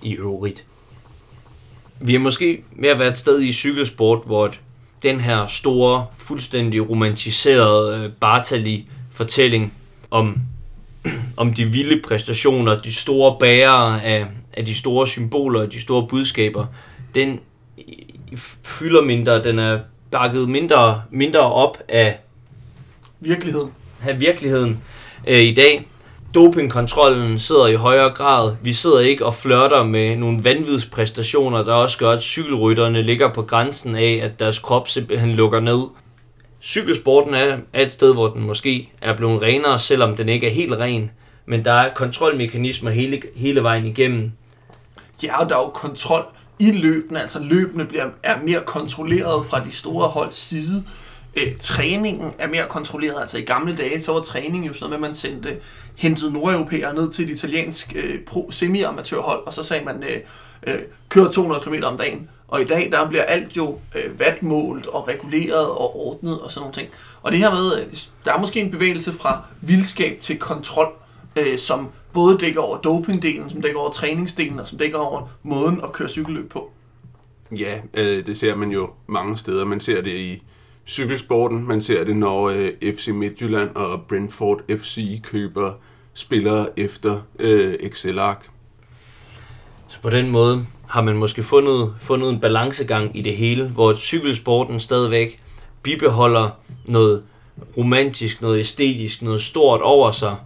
[0.02, 0.64] i øvrigt.
[2.00, 4.52] Vi er måske ved at være et sted i cykelsport, hvor
[5.02, 9.72] den her store, fuldstændig romantiserede øh, Bartali-fortælling
[10.10, 10.36] om,
[11.36, 16.06] om de vilde præstationer, de store bærere af, af de store symboler og de store
[16.06, 16.66] budskaber,
[17.14, 17.40] den
[18.64, 19.78] fylder mindre, den er
[20.10, 22.18] bakket mindre, mindre op af
[23.20, 23.72] Virkeligheden.
[24.00, 24.82] have virkeligheden
[25.26, 25.86] øh, i dag.
[26.34, 28.56] Dopingkontrollen sidder i højere grad.
[28.62, 33.42] Vi sidder ikke og flørter med nogle vanvidspræstationer, der også gør, at cykelrytterne ligger på
[33.42, 35.80] grænsen af, at deres krop simpelthen lukker ned.
[36.62, 40.50] Cykelsporten er, er et sted, hvor den måske er blevet renere, selvom den ikke er
[40.50, 41.10] helt ren.
[41.46, 44.32] Men der er kontrolmekanismer hele, hele vejen igennem.
[45.22, 46.24] Ja, og der er jo kontrol
[46.60, 50.84] i løbende, altså løbende bliver, er mere kontrolleret fra de store holds side.
[51.36, 55.00] Øh, træningen er mere kontrolleret, altså i gamle dage, så var træning jo sådan noget
[55.00, 55.56] med, at man sendte,
[55.96, 60.20] hentede nordeuropæere ned til et italiensk øh, pro, semi-amatørhold, og så sagde man, øh,
[60.66, 62.28] øh, kør 200 km om dagen.
[62.48, 66.60] Og i dag, der bliver alt jo øh, vatmålt og reguleret og ordnet og sådan
[66.60, 66.88] nogle ting.
[67.22, 67.86] Og det her med, øh,
[68.24, 70.92] der er måske en bevægelse fra vildskab til kontrol,
[71.36, 75.80] øh, som både dækker over dopingdelen, som dækker over træningsdelen, og som dækker over måden
[75.84, 76.70] at køre cykelløb på.
[77.58, 79.64] Ja, øh, det ser man jo mange steder.
[79.64, 80.42] Man ser det i
[80.86, 85.72] cykelsporten, man ser det, når øh, FC Midtjylland og Brentford FC køber
[86.14, 88.48] spillere efter øh, Excel-ark.
[89.88, 93.94] Så på den måde har man måske fundet, fundet en balancegang i det hele, hvor
[93.94, 95.40] cykelsporten stadigvæk
[95.82, 96.50] bibeholder
[96.84, 97.22] noget
[97.76, 100.36] romantisk, noget æstetisk, noget stort over sig,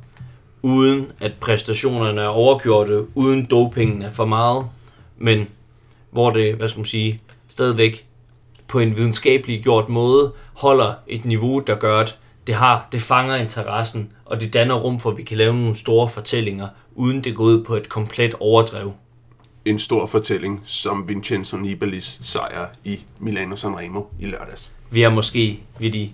[0.65, 4.67] uden at præstationerne er overgjorte, uden dopingen er for meget,
[5.19, 5.49] men
[6.11, 8.07] hvor det, hvad skal man sige, stadigvæk
[8.69, 13.37] på en videnskabelig gjort måde holder et niveau, der gør, at det, har, det fanger
[13.37, 17.35] interessen, og det danner rum for, at vi kan lave nogle store fortællinger, uden det
[17.37, 18.93] går ud på et komplet overdrev.
[19.65, 24.71] En stor fortælling som Vincenzo Nibalis sejr i Milano Sanremo i lørdags.
[24.91, 26.11] Vi er måske ved de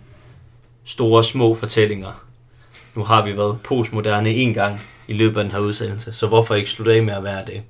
[0.85, 2.30] store små fortællinger.
[2.95, 6.55] Nu har vi været postmoderne en gang i løbet af den her udsendelse, så hvorfor
[6.55, 7.63] ikke slutte af med at være det?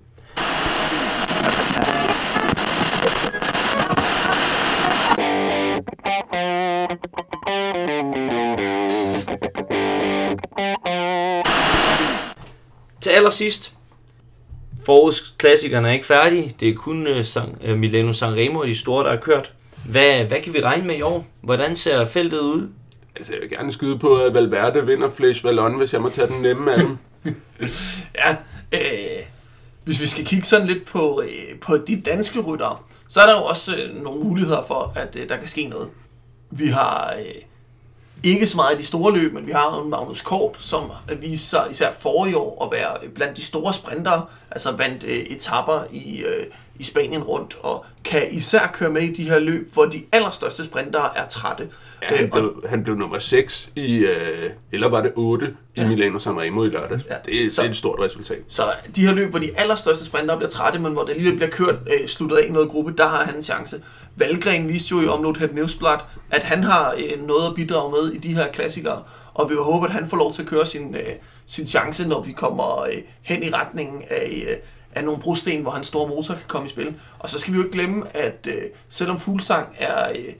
[13.00, 13.74] Til allersidst,
[14.86, 16.54] forårsklassikerne er ikke færdige.
[16.60, 19.54] Det er kun øh, San, øh, Milano Sanremo og de store, der er kørt.
[19.86, 21.26] Hvad, hvad kan vi regne med i år?
[21.40, 22.68] Hvordan ser feltet ud?
[23.16, 26.26] Altså, jeg vil gerne skyde på, at Valverde vinder Flash Vallon, hvis jeg må tage
[26.28, 26.96] den nemme af dem.
[28.14, 28.36] Ja,
[28.72, 29.24] øh,
[29.84, 32.76] hvis vi skal kigge sådan lidt på, øh, på de danske ryttere,
[33.08, 35.88] så er der jo også øh, nogle muligheder for, at øh, der kan ske noget.
[36.50, 37.42] Vi har øh,
[38.22, 40.90] ikke så meget i de store løb, men vi har en Magnus Kort, som
[41.20, 45.84] viste sig især forrige år at være blandt de store sprintere, altså vandt øh, etapper
[45.92, 46.46] i, øh,
[46.78, 50.64] i Spanien rundt, og kan især køre med i de her løb, hvor de allerstørste
[50.64, 51.68] sprintere er trætte.
[52.02, 55.84] Ja, han, Øh, blev, han blev nummer 6 i, øh, eller var det 8 ja.
[55.84, 57.04] i Milano Sanremo i lørdags.
[57.10, 57.14] Ja.
[57.26, 58.38] Det, er- Så- det er et stort resultat.
[58.48, 58.62] Så
[58.96, 61.74] de her løb, hvor de allerstørste sprintere bliver trætte, men hvor det alligevel bliver kørt
[62.00, 63.80] øh, sluttet af i noget gruppe, der har han en chance.
[64.20, 65.98] Valgren viste jo i Omlot Het Newsblad,
[66.30, 69.02] at han har øh, noget at bidrage med i de her klassikere,
[69.34, 71.12] og vi håber, at han får lov til at køre sin, øh,
[71.46, 74.56] sin chance, når vi kommer øh, hen i retningen af, øh,
[74.94, 76.94] af nogle brosten, hvor hans store motor kan komme i spil.
[77.18, 80.34] Og så skal vi jo ikke glemme, at øh, selvom Fuglsang er, øh,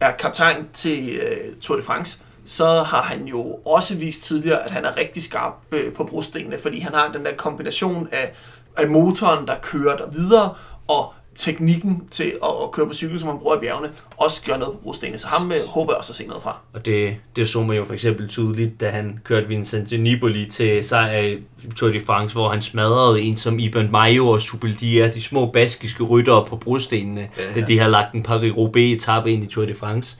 [0.00, 4.70] er kaptajn til øh, Tour de France, så har han jo også vist tidligere, at
[4.70, 8.32] han er rigtig skarp øh, på brostenene, fordi han har den der kombination af,
[8.76, 10.54] af motoren, der kører der videre,
[10.88, 14.56] og teknikken til at, at køre på cykel, som man bruger i bjergene, også gør
[14.56, 15.18] noget på brostenene.
[15.18, 16.58] Så ham øh, håber jeg også at se noget fra.
[16.72, 20.84] Og det, det så man jo for eksempel tydeligt, da han kørte Vincent Nibali til
[20.84, 21.38] sejr i
[21.76, 26.02] Tour de France, hvor han smadrede en som Iban Mayo og Subeldia, de små baskiske
[26.02, 29.66] ryttere på brostenene, ja, Ja, da de har lagt en Paris-Roubaix etape ind i Tour
[29.66, 30.16] de France.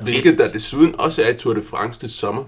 [0.00, 2.44] Hvilket der desuden også er i Tour de France til sommer.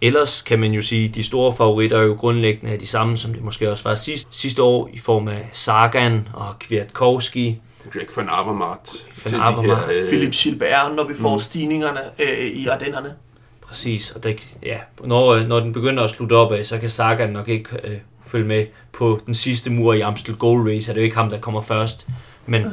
[0.00, 3.16] Ellers kan man jo sige, at de store favoritter er jo grundlæggende er de samme,
[3.16, 7.60] som det måske også var sidste, sidste år, i form af Sagan og Kwiatkowski.
[7.92, 9.78] Greg van Avermaet de Avermaet.
[9.78, 9.90] her...
[9.90, 11.40] Øh, Philip Gilbert, når vi får mm.
[11.40, 13.14] stigningerne øh, i Ardennerne.
[13.60, 17.30] Præcis, og det, ja, når, når den begynder at slutte op af, så kan Sagan
[17.30, 20.90] nok ikke øh, følge med på den sidste mur i Amstel Gold Race.
[20.90, 22.06] Er det jo ikke ham, der kommer først.
[22.46, 22.66] Men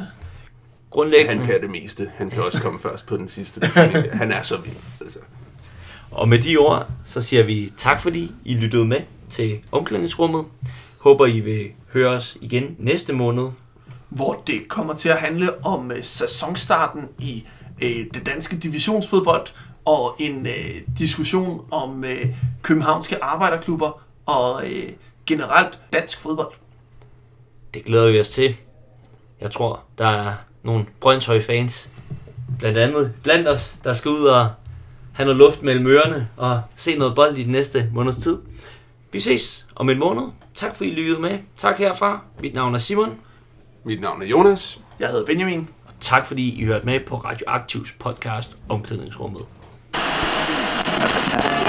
[0.90, 2.10] grundlæggende, han kan det meste.
[2.16, 3.66] Han kan også komme først på den sidste.
[4.12, 4.76] Han er så vild.
[5.00, 5.18] Altså.
[6.10, 10.44] Og med de ord, så siger vi tak, fordi I lyttede med til omklædningsrummet.
[10.98, 13.48] Håber, I vil høre os igen næste måned.
[14.08, 17.44] hvor det kommer til at handle om øh, sæsonstarten i
[17.82, 19.46] øh, det danske divisionsfodbold
[19.84, 22.26] og en øh, diskussion om øh,
[22.62, 24.88] københavnske arbejderklubber og øh,
[25.26, 26.52] generelt dansk fodbold.
[27.74, 28.56] Det glæder vi os til.
[29.40, 30.32] Jeg tror, der er
[30.62, 31.90] nogle Brøndshøj-fans,
[32.58, 34.50] blandt andet blandt os, der skal ud og
[35.20, 38.38] have noget luft mellem ørerne og se noget bold i den næste måneds tid.
[39.12, 40.22] Vi ses om en måned.
[40.54, 41.38] Tak for I lyttede med.
[41.56, 42.20] Tak herfra.
[42.40, 43.18] Mit navn er Simon.
[43.84, 44.80] Mit navn er Jonas.
[44.98, 45.68] Jeg hedder Benjamin.
[45.86, 49.42] Og tak fordi I hørte med på Radioaktivs podcast Omklædningsrummet.
[49.92, 51.59] Thank you.